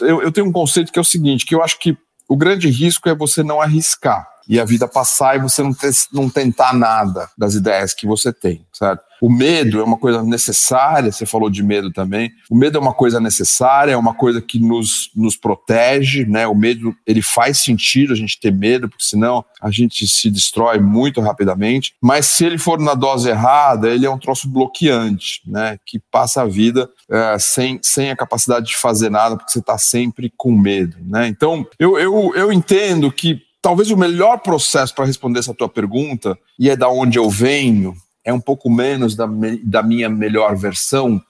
Eu, 0.00 0.22
eu 0.22 0.32
tenho 0.32 0.46
um 0.46 0.52
conceito 0.52 0.92
que 0.92 0.98
é 0.98 1.02
o 1.02 1.04
seguinte: 1.04 1.44
que 1.44 1.54
eu 1.54 1.62
acho 1.62 1.78
que 1.78 1.96
o 2.32 2.36
grande 2.36 2.70
risco 2.70 3.10
é 3.10 3.14
você 3.14 3.42
não 3.42 3.60
arriscar 3.60 4.26
e 4.48 4.60
a 4.60 4.64
vida 4.64 4.88
passar 4.88 5.36
e 5.36 5.40
você 5.40 5.62
não, 5.62 5.72
ter, 5.72 5.92
não 6.12 6.28
tentar 6.28 6.72
nada 6.72 7.28
das 7.36 7.54
ideias 7.54 7.94
que 7.94 8.06
você 8.06 8.32
tem, 8.32 8.64
certo? 8.72 9.02
O 9.22 9.30
medo 9.30 9.78
é 9.78 9.84
uma 9.84 9.96
coisa 9.96 10.20
necessária, 10.20 11.12
você 11.12 11.24
falou 11.24 11.48
de 11.48 11.62
medo 11.62 11.92
também. 11.92 12.32
O 12.50 12.56
medo 12.56 12.76
é 12.76 12.80
uma 12.80 12.92
coisa 12.92 13.20
necessária, 13.20 13.92
é 13.92 13.96
uma 13.96 14.14
coisa 14.14 14.42
que 14.42 14.58
nos, 14.58 15.12
nos 15.14 15.36
protege, 15.36 16.24
né? 16.24 16.44
O 16.48 16.56
medo, 16.56 16.92
ele 17.06 17.22
faz 17.22 17.58
sentido 17.58 18.12
a 18.12 18.16
gente 18.16 18.40
ter 18.40 18.52
medo, 18.52 18.88
porque 18.88 19.04
senão 19.04 19.44
a 19.62 19.70
gente 19.70 20.08
se 20.08 20.28
destrói 20.28 20.80
muito 20.80 21.20
rapidamente. 21.20 21.94
Mas 22.02 22.26
se 22.26 22.44
ele 22.44 22.58
for 22.58 22.80
na 22.80 22.94
dose 22.94 23.28
errada, 23.28 23.88
ele 23.88 24.06
é 24.06 24.10
um 24.10 24.18
troço 24.18 24.48
bloqueante, 24.48 25.40
né? 25.46 25.78
Que 25.86 26.00
passa 26.10 26.42
a 26.42 26.46
vida 26.46 26.90
é, 27.08 27.38
sem, 27.38 27.78
sem 27.80 28.10
a 28.10 28.16
capacidade 28.16 28.66
de 28.66 28.76
fazer 28.76 29.08
nada, 29.08 29.36
porque 29.36 29.52
você 29.52 29.60
está 29.60 29.78
sempre 29.78 30.32
com 30.36 30.50
medo, 30.50 30.96
né? 31.00 31.28
Então, 31.28 31.64
eu, 31.78 31.96
eu, 31.96 32.32
eu 32.34 32.52
entendo 32.52 33.12
que 33.12 33.40
talvez 33.62 33.90
o 33.92 33.96
melhor 33.96 34.40
processo 34.40 34.92
para 34.92 35.06
responder 35.06 35.38
essa 35.38 35.54
tua 35.54 35.68
pergunta, 35.68 36.36
e 36.58 36.68
é 36.68 36.76
da 36.76 36.88
onde 36.88 37.16
eu 37.18 37.30
venho, 37.30 37.94
é 38.24 38.32
um 38.32 38.40
pouco 38.40 38.68
menos 38.68 39.14
da, 39.14 39.26
da 39.62 39.82
minha 39.82 40.08
melhor 40.08 40.56
versão, 40.56 41.22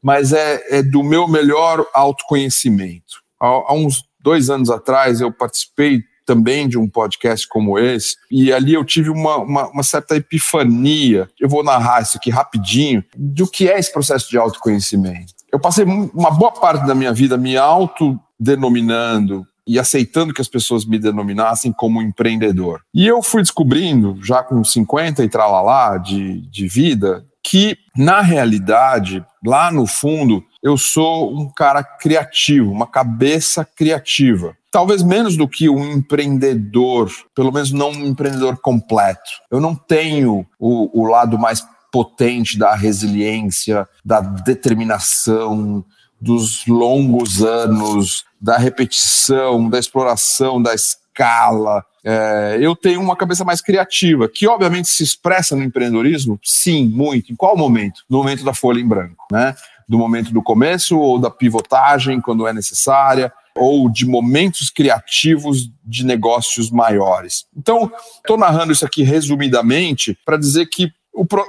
mas 0.00 0.32
é, 0.32 0.78
é 0.78 0.82
do 0.82 1.02
meu 1.02 1.28
melhor 1.28 1.84
autoconhecimento. 1.92 3.20
Há, 3.40 3.46
há, 3.46 3.74
uns 3.74 4.04
dois 4.22 4.48
anos 4.48 4.70
atrás 4.70 5.20
eu 5.20 5.32
participei 5.32 6.02
também 6.24 6.68
de 6.68 6.78
um 6.78 6.88
podcast 6.88 7.46
como 7.48 7.76
esse, 7.76 8.14
e 8.30 8.52
ali 8.52 8.74
eu 8.74 8.84
tive 8.84 9.10
uma, 9.10 9.38
uma, 9.38 9.68
uma 9.68 9.82
certa 9.82 10.14
epifania. 10.14 11.28
Eu 11.40 11.48
vou 11.48 11.64
narrar 11.64 12.02
isso 12.02 12.16
aqui 12.16 12.30
rapidinho, 12.30 13.04
do 13.16 13.48
que 13.48 13.68
é 13.68 13.78
esse 13.78 13.92
processo 13.92 14.30
de 14.30 14.38
autoconhecimento. 14.38 15.34
Eu 15.50 15.58
passei 15.58 15.84
uma 15.84 16.30
boa 16.30 16.52
parte 16.52 16.86
da 16.86 16.94
minha 16.94 17.12
vida 17.12 17.36
me 17.36 17.56
autodenominando 17.56 19.44
e 19.70 19.78
aceitando 19.78 20.34
que 20.34 20.40
as 20.40 20.48
pessoas 20.48 20.84
me 20.84 20.98
denominassem 20.98 21.72
como 21.72 22.02
empreendedor. 22.02 22.80
E 22.92 23.06
eu 23.06 23.22
fui 23.22 23.40
descobrindo, 23.40 24.18
já 24.20 24.42
com 24.42 24.64
50 24.64 25.22
e 25.22 25.28
tralalá 25.28 25.96
de, 25.96 26.40
de 26.50 26.66
vida, 26.66 27.24
que 27.40 27.78
na 27.96 28.20
realidade, 28.20 29.24
lá 29.46 29.70
no 29.70 29.86
fundo, 29.86 30.44
eu 30.60 30.76
sou 30.76 31.32
um 31.32 31.48
cara 31.48 31.84
criativo, 31.84 32.72
uma 32.72 32.86
cabeça 32.86 33.64
criativa. 33.64 34.56
Talvez 34.72 35.04
menos 35.04 35.36
do 35.36 35.46
que 35.46 35.68
um 35.68 35.92
empreendedor, 35.92 37.08
pelo 37.32 37.52
menos 37.52 37.70
não 37.70 37.92
um 37.92 38.06
empreendedor 38.06 38.58
completo. 38.60 39.30
Eu 39.52 39.60
não 39.60 39.76
tenho 39.76 40.44
o, 40.58 41.00
o 41.00 41.06
lado 41.06 41.38
mais 41.38 41.64
potente 41.92 42.58
da 42.58 42.74
resiliência, 42.74 43.86
da 44.04 44.20
determinação, 44.20 45.84
dos 46.20 46.66
longos 46.66 47.42
anos, 47.42 48.24
da 48.40 48.58
repetição, 48.58 49.68
da 49.68 49.78
exploração, 49.78 50.62
da 50.62 50.74
escala. 50.74 51.84
É, 52.04 52.58
eu 52.60 52.74
tenho 52.74 53.00
uma 53.00 53.16
cabeça 53.16 53.44
mais 53.44 53.60
criativa, 53.60 54.28
que 54.28 54.46
obviamente 54.46 54.88
se 54.88 55.02
expressa 55.02 55.54
no 55.54 55.62
empreendedorismo, 55.62 56.38
sim, 56.42 56.86
muito. 56.86 57.32
Em 57.32 57.36
qual 57.36 57.56
momento? 57.56 58.02
No 58.08 58.18
momento 58.18 58.44
da 58.44 58.54
folha 58.54 58.80
em 58.80 58.88
branco, 58.88 59.26
né? 59.30 59.54
Do 59.88 59.98
momento 59.98 60.32
do 60.32 60.42
começo 60.42 60.98
ou 60.98 61.18
da 61.18 61.30
pivotagem, 61.30 62.20
quando 62.20 62.46
é 62.46 62.52
necessária, 62.52 63.32
ou 63.56 63.90
de 63.90 64.06
momentos 64.06 64.70
criativos 64.70 65.70
de 65.84 66.04
negócios 66.06 66.70
maiores. 66.70 67.46
Então, 67.56 67.90
estou 68.16 68.38
narrando 68.38 68.72
isso 68.72 68.86
aqui 68.86 69.02
resumidamente 69.02 70.16
para 70.24 70.36
dizer 70.36 70.66
que 70.66 70.92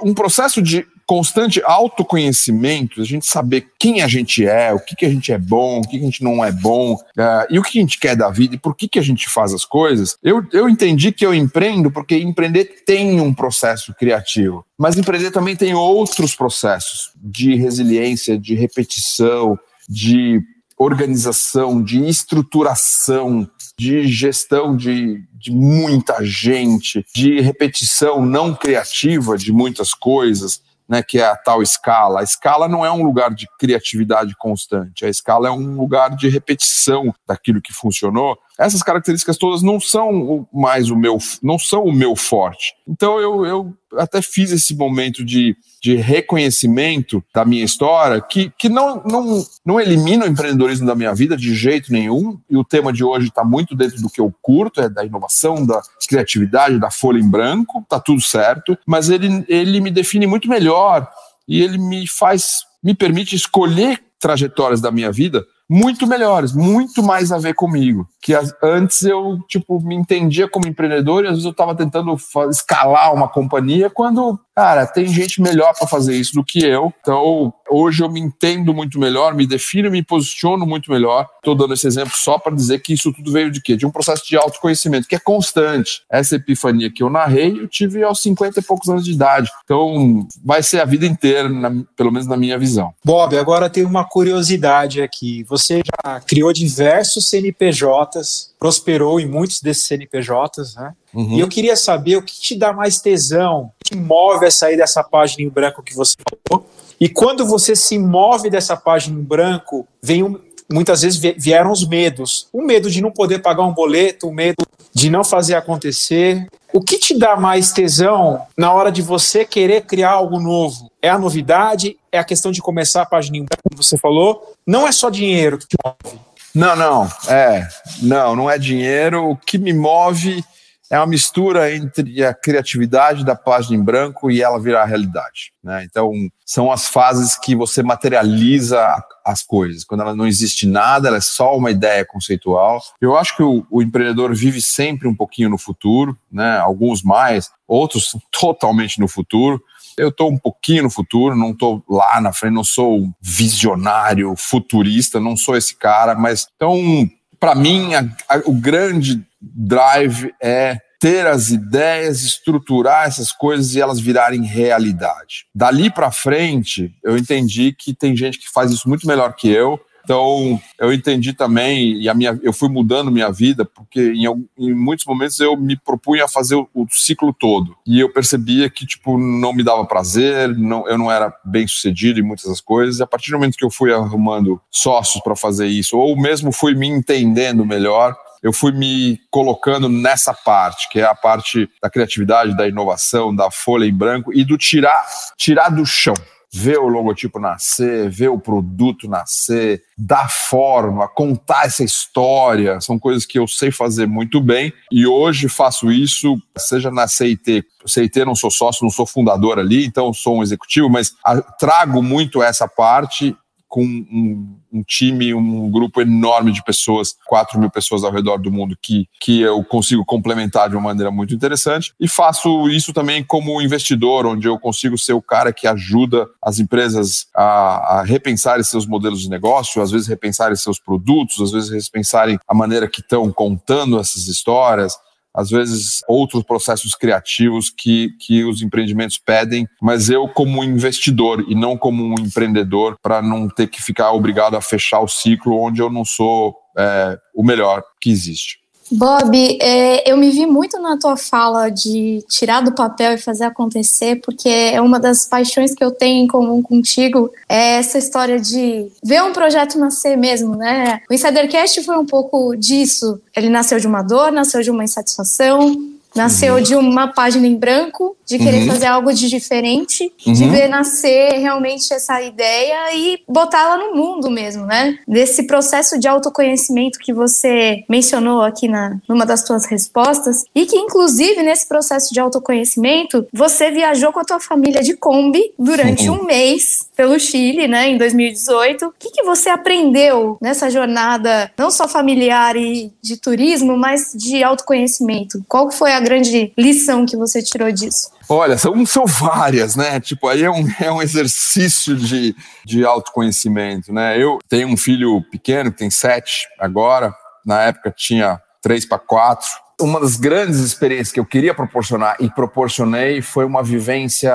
um 0.02 0.12
processo 0.12 0.60
de 0.60 0.84
constante 1.12 1.60
autoconhecimento, 1.66 3.02
a 3.02 3.04
gente 3.04 3.26
saber 3.26 3.66
quem 3.78 4.00
a 4.00 4.08
gente 4.08 4.46
é, 4.46 4.72
o 4.72 4.80
que, 4.80 4.96
que 4.96 5.04
a 5.04 5.10
gente 5.10 5.30
é 5.30 5.36
bom, 5.36 5.80
o 5.80 5.82
que, 5.82 5.98
que 5.98 6.02
a 6.02 6.06
gente 6.06 6.24
não 6.24 6.42
é 6.42 6.50
bom, 6.50 6.94
uh, 6.94 7.46
e 7.50 7.58
o 7.58 7.62
que 7.62 7.78
a 7.78 7.82
gente 7.82 8.00
quer 8.00 8.16
da 8.16 8.30
vida 8.30 8.54
e 8.54 8.58
por 8.58 8.74
que, 8.74 8.88
que 8.88 8.98
a 8.98 9.02
gente 9.02 9.28
faz 9.28 9.52
as 9.52 9.62
coisas, 9.62 10.16
eu, 10.22 10.42
eu 10.54 10.70
entendi 10.70 11.12
que 11.12 11.26
eu 11.26 11.34
empreendo 11.34 11.90
porque 11.90 12.16
empreender 12.16 12.82
tem 12.86 13.20
um 13.20 13.34
processo 13.34 13.92
criativo, 13.92 14.64
mas 14.78 14.96
empreender 14.96 15.30
também 15.30 15.54
tem 15.54 15.74
outros 15.74 16.34
processos 16.34 17.10
de 17.14 17.56
resiliência, 17.56 18.38
de 18.38 18.54
repetição, 18.54 19.58
de 19.86 20.40
organização, 20.78 21.82
de 21.82 22.08
estruturação, 22.08 23.46
de 23.78 24.06
gestão 24.06 24.74
de, 24.74 25.22
de 25.34 25.50
muita 25.50 26.24
gente, 26.24 27.04
de 27.14 27.38
repetição 27.42 28.24
não 28.24 28.54
criativa 28.54 29.36
de 29.36 29.52
muitas 29.52 29.92
coisas 29.92 30.62
né, 30.88 31.02
que 31.02 31.18
é 31.18 31.26
a 31.26 31.36
tal 31.36 31.62
escala. 31.62 32.20
A 32.20 32.22
escala 32.22 32.68
não 32.68 32.84
é 32.84 32.90
um 32.90 33.02
lugar 33.02 33.34
de 33.34 33.48
criatividade 33.58 34.34
constante, 34.36 35.04
a 35.04 35.08
escala 35.08 35.48
é 35.48 35.50
um 35.50 35.76
lugar 35.76 36.14
de 36.16 36.28
repetição 36.28 37.14
daquilo 37.26 37.62
que 37.62 37.72
funcionou. 37.72 38.38
Essas 38.62 38.82
características 38.82 39.36
todas 39.36 39.60
não 39.60 39.80
são 39.80 40.46
mais 40.52 40.88
o 40.88 40.96
meu, 40.96 41.18
não 41.42 41.58
são 41.58 41.84
o 41.84 41.92
meu 41.92 42.14
forte. 42.14 42.74
Então 42.86 43.18
eu, 43.18 43.44
eu 43.44 43.74
até 43.96 44.22
fiz 44.22 44.52
esse 44.52 44.74
momento 44.74 45.24
de, 45.24 45.56
de 45.82 45.96
reconhecimento 45.96 47.22
da 47.34 47.44
minha 47.44 47.64
história, 47.64 48.20
que, 48.20 48.52
que 48.56 48.68
não, 48.68 49.02
não, 49.04 49.44
não 49.64 49.80
elimina 49.80 50.24
o 50.24 50.28
empreendedorismo 50.28 50.86
da 50.86 50.94
minha 50.94 51.12
vida 51.12 51.36
de 51.36 51.54
jeito 51.54 51.92
nenhum. 51.92 52.38
E 52.48 52.56
o 52.56 52.64
tema 52.64 52.92
de 52.92 53.02
hoje 53.02 53.28
está 53.28 53.44
muito 53.44 53.74
dentro 53.74 54.00
do 54.00 54.08
que 54.08 54.20
eu 54.20 54.32
curto, 54.40 54.80
é 54.80 54.88
da 54.88 55.04
inovação, 55.04 55.66
da 55.66 55.82
criatividade, 56.08 56.78
da 56.78 56.90
folha 56.90 57.18
em 57.18 57.28
branco, 57.28 57.84
tá 57.88 57.98
tudo 57.98 58.20
certo, 58.20 58.78
mas 58.86 59.10
ele, 59.10 59.44
ele 59.48 59.80
me 59.80 59.90
define 59.90 60.26
muito 60.26 60.48
melhor 60.48 61.10
e 61.48 61.60
ele 61.60 61.78
me 61.78 62.06
faz, 62.06 62.60
me 62.82 62.94
permite 62.94 63.34
escolher 63.34 64.00
trajetórias 64.20 64.80
da 64.80 64.92
minha 64.92 65.10
vida 65.10 65.44
muito 65.72 66.06
melhores, 66.06 66.52
muito 66.52 67.02
mais 67.02 67.32
a 67.32 67.38
ver 67.38 67.54
comigo. 67.54 68.06
Que 68.20 68.34
as, 68.34 68.54
antes 68.62 69.00
eu, 69.04 69.38
tipo, 69.48 69.80
me 69.80 69.94
entendia 69.94 70.46
como 70.46 70.66
empreendedor 70.66 71.24
e 71.24 71.28
às 71.28 71.32
vezes 71.32 71.46
eu 71.46 71.50
estava 71.50 71.74
tentando 71.74 72.14
escalar 72.50 73.14
uma 73.14 73.26
companhia 73.26 73.88
quando 73.88 74.38
Cara, 74.54 74.86
tem 74.86 75.06
gente 75.06 75.40
melhor 75.40 75.72
para 75.78 75.88
fazer 75.88 76.14
isso 76.14 76.34
do 76.34 76.44
que 76.44 76.62
eu. 76.62 76.92
Então, 77.00 77.52
hoje 77.70 78.02
eu 78.02 78.10
me 78.10 78.20
entendo 78.20 78.74
muito 78.74 78.98
melhor, 78.98 79.34
me 79.34 79.46
defino, 79.46 79.90
me 79.90 80.02
posiciono 80.02 80.66
muito 80.66 80.90
melhor. 80.90 81.26
Estou 81.36 81.54
dando 81.54 81.72
esse 81.72 81.86
exemplo 81.86 82.12
só 82.14 82.38
para 82.38 82.54
dizer 82.54 82.80
que 82.80 82.92
isso 82.92 83.12
tudo 83.12 83.32
veio 83.32 83.50
de 83.50 83.62
quê? 83.62 83.76
De 83.76 83.86
um 83.86 83.90
processo 83.90 84.26
de 84.26 84.36
autoconhecimento 84.36 85.08
que 85.08 85.14
é 85.14 85.18
constante. 85.18 86.02
Essa 86.10 86.36
epifania 86.36 86.92
que 86.92 87.02
eu 87.02 87.08
narrei, 87.08 87.58
eu 87.58 87.66
tive 87.66 88.02
aos 88.02 88.20
50 88.20 88.60
e 88.60 88.62
poucos 88.62 88.88
anos 88.90 89.04
de 89.04 89.12
idade. 89.12 89.50
Então, 89.64 90.26
vai 90.44 90.62
ser 90.62 90.80
a 90.80 90.84
vida 90.84 91.06
inteira, 91.06 91.48
na, 91.48 91.70
pelo 91.96 92.12
menos 92.12 92.26
na 92.26 92.36
minha 92.36 92.58
visão. 92.58 92.92
Bob, 93.02 93.36
agora 93.38 93.70
tem 93.70 93.84
uma 93.84 94.04
curiosidade 94.04 95.00
aqui. 95.00 95.44
Você 95.44 95.80
já 96.04 96.20
criou 96.20 96.52
diversos 96.52 97.28
CNPJs, 97.28 98.51
prosperou 98.62 99.18
em 99.18 99.26
muitos 99.26 99.60
desses 99.60 99.86
CNPJs, 99.86 100.76
né? 100.76 100.92
Uhum. 101.12 101.32
E 101.32 101.40
eu 101.40 101.48
queria 101.48 101.74
saber 101.74 102.16
o 102.16 102.22
que 102.22 102.40
te 102.40 102.56
dá 102.56 102.72
mais 102.72 103.00
tesão, 103.00 103.62
o 103.62 103.84
que 103.84 103.90
te 103.90 103.96
move 103.96 104.46
a 104.46 104.52
sair 104.52 104.76
dessa 104.76 105.02
página 105.02 105.42
em 105.42 105.48
branco 105.48 105.82
que 105.82 105.92
você 105.92 106.14
falou. 106.48 106.64
E 107.00 107.08
quando 107.08 107.44
você 107.44 107.74
se 107.74 107.98
move 107.98 108.48
dessa 108.48 108.76
página 108.76 109.18
em 109.18 109.20
branco, 109.24 109.84
vem 110.00 110.22
um, 110.22 110.38
muitas 110.72 111.02
vezes 111.02 111.18
vieram 111.36 111.72
os 111.72 111.84
medos. 111.84 112.46
O 112.52 112.62
medo 112.62 112.88
de 112.88 113.02
não 113.02 113.10
poder 113.10 113.40
pagar 113.40 113.64
um 113.64 113.74
boleto, 113.74 114.28
o 114.28 114.32
medo 114.32 114.64
de 114.94 115.10
não 115.10 115.24
fazer 115.24 115.56
acontecer. 115.56 116.46
O 116.72 116.80
que 116.80 116.98
te 116.98 117.18
dá 117.18 117.34
mais 117.34 117.72
tesão 117.72 118.42
na 118.56 118.72
hora 118.72 118.92
de 118.92 119.02
você 119.02 119.44
querer 119.44 119.86
criar 119.86 120.12
algo 120.12 120.38
novo? 120.38 120.88
É 121.02 121.08
a 121.08 121.18
novidade? 121.18 121.96
É 122.12 122.18
a 122.20 122.24
questão 122.24 122.52
de 122.52 122.62
começar 122.62 123.02
a 123.02 123.06
página 123.06 123.38
em 123.38 123.40
branco, 123.40 123.62
como 123.68 123.82
você 123.82 123.98
falou? 123.98 124.54
Não 124.64 124.86
é 124.86 124.92
só 124.92 125.10
dinheiro 125.10 125.58
que 125.58 125.66
te 125.66 125.76
move. 125.84 126.20
Não, 126.54 126.76
não, 126.76 127.08
é, 127.28 127.66
não, 128.02 128.36
não 128.36 128.50
é 128.50 128.58
dinheiro. 128.58 129.30
O 129.30 129.36
que 129.36 129.56
me 129.58 129.72
move 129.72 130.44
é 130.92 130.98
uma 130.98 131.06
mistura 131.06 131.74
entre 131.74 132.22
a 132.22 132.34
criatividade 132.34 133.24
da 133.24 133.34
página 133.34 133.74
em 133.74 133.82
branco 133.82 134.30
e 134.30 134.42
ela 134.42 134.60
virar 134.60 134.84
realidade. 134.84 135.50
Né? 135.64 135.84
Então, 135.84 136.12
são 136.44 136.70
as 136.70 136.86
fases 136.86 137.34
que 137.38 137.56
você 137.56 137.82
materializa 137.82 139.02
as 139.24 139.42
coisas. 139.42 139.84
Quando 139.84 140.02
ela 140.02 140.14
não 140.14 140.26
existe 140.26 140.66
nada, 140.66 141.08
ela 141.08 141.16
é 141.16 141.22
só 141.22 141.56
uma 141.56 141.70
ideia 141.70 142.04
conceitual. 142.04 142.78
Eu 143.00 143.16
acho 143.16 143.34
que 143.34 143.42
o, 143.42 143.66
o 143.70 143.80
empreendedor 143.80 144.34
vive 144.34 144.60
sempre 144.60 145.08
um 145.08 145.14
pouquinho 145.14 145.48
no 145.48 145.56
futuro, 145.56 146.14
né? 146.30 146.58
alguns 146.58 147.02
mais, 147.02 147.50
outros 147.66 148.14
totalmente 148.30 149.00
no 149.00 149.08
futuro. 149.08 149.62
Eu 149.96 150.08
estou 150.08 150.30
um 150.30 150.38
pouquinho 150.38 150.84
no 150.84 150.90
futuro, 150.90 151.36
não 151.36 151.50
estou 151.50 151.82
lá 151.88 152.20
na 152.20 152.32
frente, 152.32 152.54
não 152.54 152.64
sou 152.64 153.08
visionário, 153.20 154.34
futurista, 154.36 155.20
não 155.20 155.36
sou 155.36 155.56
esse 155.56 155.76
cara, 155.76 156.14
mas 156.14 156.46
então, 156.54 157.08
para 157.38 157.54
mim, 157.54 157.94
a, 157.94 158.00
a, 158.28 158.42
o 158.44 158.52
grande 158.52 159.22
drive 159.40 160.32
é 160.40 160.78
ter 161.02 161.26
as 161.26 161.50
ideias, 161.50 162.22
estruturar 162.22 163.08
essas 163.08 163.32
coisas 163.32 163.74
e 163.74 163.80
elas 163.80 163.98
virarem 163.98 164.44
realidade. 164.44 165.46
Dali 165.52 165.90
para 165.90 166.12
frente, 166.12 166.94
eu 167.02 167.16
entendi 167.16 167.74
que 167.76 167.92
tem 167.92 168.16
gente 168.16 168.38
que 168.38 168.48
faz 168.48 168.70
isso 168.70 168.88
muito 168.88 169.04
melhor 169.04 169.34
que 169.34 169.48
eu. 169.48 169.80
Então, 170.04 170.60
eu 170.78 170.92
entendi 170.92 171.32
também, 171.32 172.00
e 172.00 172.08
a 172.08 172.14
minha, 172.14 172.38
eu 172.42 172.52
fui 172.52 172.68
mudando 172.68 173.10
minha 173.10 173.30
vida, 173.30 173.64
porque 173.64 174.12
em, 174.12 174.26
em 174.58 174.74
muitos 174.74 175.06
momentos 175.06 175.38
eu 175.40 175.56
me 175.56 175.76
propunha 175.76 176.24
a 176.24 176.28
fazer 176.28 176.56
o, 176.56 176.68
o, 176.74 176.86
ciclo 176.90 177.32
todo. 177.32 177.76
E 177.86 178.00
eu 178.00 178.12
percebia 178.12 178.68
que, 178.68 178.84
tipo, 178.84 179.16
não 179.16 179.52
me 179.52 179.62
dava 179.62 179.84
prazer, 179.84 180.48
não, 180.56 180.88
eu 180.88 180.98
não 180.98 181.10
era 181.10 181.32
bem 181.44 181.66
sucedido 181.66 182.18
em 182.18 182.22
muitas 182.22 182.46
das 182.46 182.60
coisas. 182.60 182.98
E 182.98 183.02
a 183.02 183.06
partir 183.06 183.30
do 183.30 183.38
momento 183.38 183.56
que 183.56 183.64
eu 183.64 183.70
fui 183.70 183.92
arrumando 183.92 184.60
sócios 184.70 185.22
para 185.22 185.36
fazer 185.36 185.66
isso, 185.66 185.96
ou 185.96 186.16
mesmo 186.16 186.52
fui 186.52 186.74
me 186.74 186.88
entendendo 186.88 187.64
melhor, 187.64 188.16
eu 188.42 188.52
fui 188.52 188.72
me 188.72 189.20
colocando 189.30 189.88
nessa 189.88 190.34
parte, 190.34 190.88
que 190.90 190.98
é 190.98 191.04
a 191.04 191.14
parte 191.14 191.70
da 191.80 191.88
criatividade, 191.88 192.56
da 192.56 192.66
inovação, 192.66 193.34
da 193.34 193.50
folha 193.50 193.84
em 193.84 193.94
branco 193.94 194.32
e 194.34 194.44
do 194.44 194.58
tirar, 194.58 195.06
tirar 195.36 195.68
do 195.68 195.86
chão. 195.86 196.14
Ver 196.54 196.78
o 196.78 196.86
logotipo 196.86 197.38
nascer, 197.38 198.10
ver 198.10 198.28
o 198.28 198.38
produto 198.38 199.08
nascer, 199.08 199.82
dar 199.96 200.30
forma, 200.30 201.08
contar 201.08 201.66
essa 201.66 201.82
história, 201.82 202.80
são 202.80 202.98
coisas 202.98 203.24
que 203.24 203.38
eu 203.38 203.48
sei 203.48 203.70
fazer 203.70 204.06
muito 204.06 204.40
bem 204.40 204.72
e 204.90 205.06
hoje 205.06 205.48
faço 205.48 205.90
isso, 205.90 206.36
seja 206.58 206.90
na 206.90 207.08
CIT. 207.08 207.64
CIT 207.86 208.24
não 208.24 208.34
sou 208.34 208.50
sócio, 208.50 208.84
não 208.84 208.90
sou 208.90 209.06
fundador 209.06 209.58
ali, 209.58 209.86
então 209.86 210.12
sou 210.12 210.38
um 210.38 210.42
executivo, 210.42 210.90
mas 210.90 211.14
trago 211.58 212.02
muito 212.02 212.42
essa 212.42 212.68
parte 212.68 213.34
com 213.72 213.82
um, 213.82 214.54
um, 214.70 214.82
time, 214.82 215.32
um 215.32 215.70
grupo 215.70 216.02
enorme 216.02 216.52
de 216.52 216.62
pessoas, 216.62 217.16
4 217.26 217.58
mil 217.58 217.70
pessoas 217.70 218.04
ao 218.04 218.12
redor 218.12 218.36
do 218.36 218.52
mundo, 218.52 218.76
que, 218.80 219.08
que 219.18 219.40
eu 219.40 219.64
consigo 219.64 220.04
complementar 220.04 220.68
de 220.68 220.76
uma 220.76 220.90
maneira 220.90 221.10
muito 221.10 221.34
interessante. 221.34 221.94
E 221.98 222.06
faço 222.06 222.68
isso 222.68 222.92
também 222.92 223.24
como 223.24 223.62
investidor, 223.62 224.26
onde 224.26 224.46
eu 224.46 224.58
consigo 224.58 224.98
ser 224.98 225.14
o 225.14 225.22
cara 225.22 225.54
que 225.54 225.66
ajuda 225.66 226.28
as 226.42 226.58
empresas 226.58 227.28
a, 227.34 228.00
a 228.00 228.02
repensarem 228.02 228.62
seus 228.62 228.86
modelos 228.86 229.22
de 229.22 229.30
negócio, 229.30 229.80
às 229.80 229.90
vezes 229.90 230.06
repensarem 230.06 230.54
seus 230.54 230.78
produtos, 230.78 231.40
às 231.40 231.50
vezes 231.50 231.70
repensarem 231.70 232.38
a 232.46 232.54
maneira 232.54 232.86
que 232.86 233.00
estão 233.00 233.32
contando 233.32 233.98
essas 233.98 234.26
histórias 234.28 234.98
às 235.34 235.50
vezes 235.50 236.00
outros 236.08 236.42
processos 236.42 236.94
criativos 236.94 237.70
que, 237.70 238.10
que 238.20 238.44
os 238.44 238.62
empreendimentos 238.62 239.18
pedem, 239.18 239.66
mas 239.80 240.10
eu 240.10 240.28
como 240.28 240.62
investidor 240.62 241.44
e 241.48 241.54
não 241.54 241.76
como 241.76 242.04
um 242.04 242.14
empreendedor 242.20 242.96
para 243.02 243.22
não 243.22 243.48
ter 243.48 243.66
que 243.66 243.82
ficar 243.82 244.12
obrigado 244.12 244.56
a 244.56 244.60
fechar 244.60 245.00
o 245.00 245.08
ciclo 245.08 245.58
onde 245.58 245.80
eu 245.80 245.90
não 245.90 246.04
sou 246.04 246.54
é, 246.76 247.18
o 247.34 247.42
melhor 247.42 247.82
que 248.00 248.10
existe. 248.10 248.61
Bob, 248.92 249.58
é, 249.60 250.10
eu 250.10 250.16
me 250.16 250.30
vi 250.30 250.46
muito 250.46 250.78
na 250.80 250.98
tua 250.98 251.16
fala 251.16 251.70
de 251.70 252.22
tirar 252.28 252.60
do 252.60 252.72
papel 252.72 253.14
e 253.14 253.18
fazer 253.18 253.44
acontecer, 253.44 254.20
porque 254.24 254.48
é 254.48 254.80
uma 254.80 255.00
das 255.00 255.24
paixões 255.24 255.74
que 255.74 255.82
eu 255.82 255.90
tenho 255.90 256.24
em 256.24 256.26
comum 256.26 256.62
contigo, 256.62 257.30
é 257.48 257.76
essa 257.76 257.98
história 257.98 258.38
de 258.38 258.88
ver 259.02 259.22
um 259.22 259.32
projeto 259.32 259.78
nascer 259.78 260.16
mesmo, 260.16 260.56
né? 260.56 261.00
O 261.10 261.14
Insidercast 261.14 261.82
foi 261.82 261.96
um 261.96 262.06
pouco 262.06 262.54
disso. 262.54 263.20
Ele 263.34 263.48
nasceu 263.48 263.80
de 263.80 263.86
uma 263.86 264.02
dor, 264.02 264.30
nasceu 264.30 264.62
de 264.62 264.70
uma 264.70 264.84
insatisfação, 264.84 265.92
Nasceu 266.14 266.56
uhum. 266.56 266.62
de 266.62 266.74
uma 266.74 267.08
página 267.08 267.46
em 267.46 267.56
branco, 267.56 268.16
de 268.32 268.38
querer 268.38 268.62
uhum. 268.62 268.66
fazer 268.68 268.86
algo 268.86 269.12
de 269.12 269.28
diferente, 269.28 270.10
uhum. 270.26 270.32
de 270.32 270.48
ver 270.48 270.68
nascer 270.68 271.38
realmente 271.38 271.92
essa 271.92 272.20
ideia 272.22 272.94
e 272.94 273.18
botá-la 273.28 273.76
no 273.76 273.94
mundo 273.94 274.30
mesmo, 274.30 274.64
né? 274.64 274.98
Desse 275.06 275.46
processo 275.46 275.98
de 275.98 276.08
autoconhecimento 276.08 276.98
que 276.98 277.12
você 277.12 277.84
mencionou 277.88 278.40
aqui 278.40 278.68
na, 278.68 278.96
numa 279.06 279.26
das 279.26 279.46
suas 279.46 279.66
respostas, 279.66 280.44
e 280.54 280.64
que, 280.64 280.76
inclusive, 280.76 281.42
nesse 281.42 281.68
processo 281.68 282.12
de 282.14 282.20
autoconhecimento, 282.20 283.26
você 283.32 283.70
viajou 283.70 284.12
com 284.12 284.20
a 284.20 284.24
tua 284.24 284.40
família 284.40 284.82
de 284.82 284.94
Kombi 284.94 285.52
durante 285.58 286.08
um 286.08 286.24
mês 286.24 286.86
pelo 286.96 287.18
Chile, 287.18 287.68
né, 287.68 287.88
em 287.88 287.98
2018. 287.98 288.86
O 288.86 288.94
que, 288.98 289.10
que 289.10 289.22
você 289.22 289.50
aprendeu 289.50 290.38
nessa 290.40 290.70
jornada, 290.70 291.50
não 291.58 291.70
só 291.70 291.86
familiar 291.86 292.56
e 292.56 292.92
de 293.02 293.16
turismo, 293.16 293.76
mas 293.76 294.12
de 294.14 294.42
autoconhecimento? 294.42 295.44
Qual 295.48 295.70
foi 295.70 295.92
a 295.92 296.00
grande 296.00 296.52
lição 296.56 297.04
que 297.04 297.16
você 297.16 297.42
tirou 297.42 297.70
disso? 297.70 298.10
Olha, 298.34 298.56
são, 298.56 298.86
são 298.86 299.04
várias, 299.04 299.76
né? 299.76 300.00
Tipo, 300.00 300.26
aí 300.26 300.42
é 300.42 300.50
um, 300.50 300.66
é 300.80 300.90
um 300.90 301.02
exercício 301.02 301.94
de, 301.94 302.34
de 302.64 302.82
autoconhecimento, 302.82 303.92
né? 303.92 304.20
Eu 304.20 304.38
tenho 304.48 304.68
um 304.68 304.76
filho 304.76 305.22
pequeno, 305.30 305.70
que 305.70 305.76
tem 305.76 305.90
sete 305.90 306.48
agora, 306.58 307.14
na 307.44 307.60
época 307.60 307.92
tinha 307.94 308.40
três 308.62 308.86
para 308.86 308.98
quatro. 308.98 309.46
Uma 309.78 310.00
das 310.00 310.16
grandes 310.16 310.60
experiências 310.60 311.12
que 311.12 311.20
eu 311.20 311.26
queria 311.26 311.52
proporcionar 311.52 312.16
e 312.20 312.30
proporcionei 312.30 313.20
foi 313.20 313.44
uma 313.44 313.62
vivência 313.62 314.32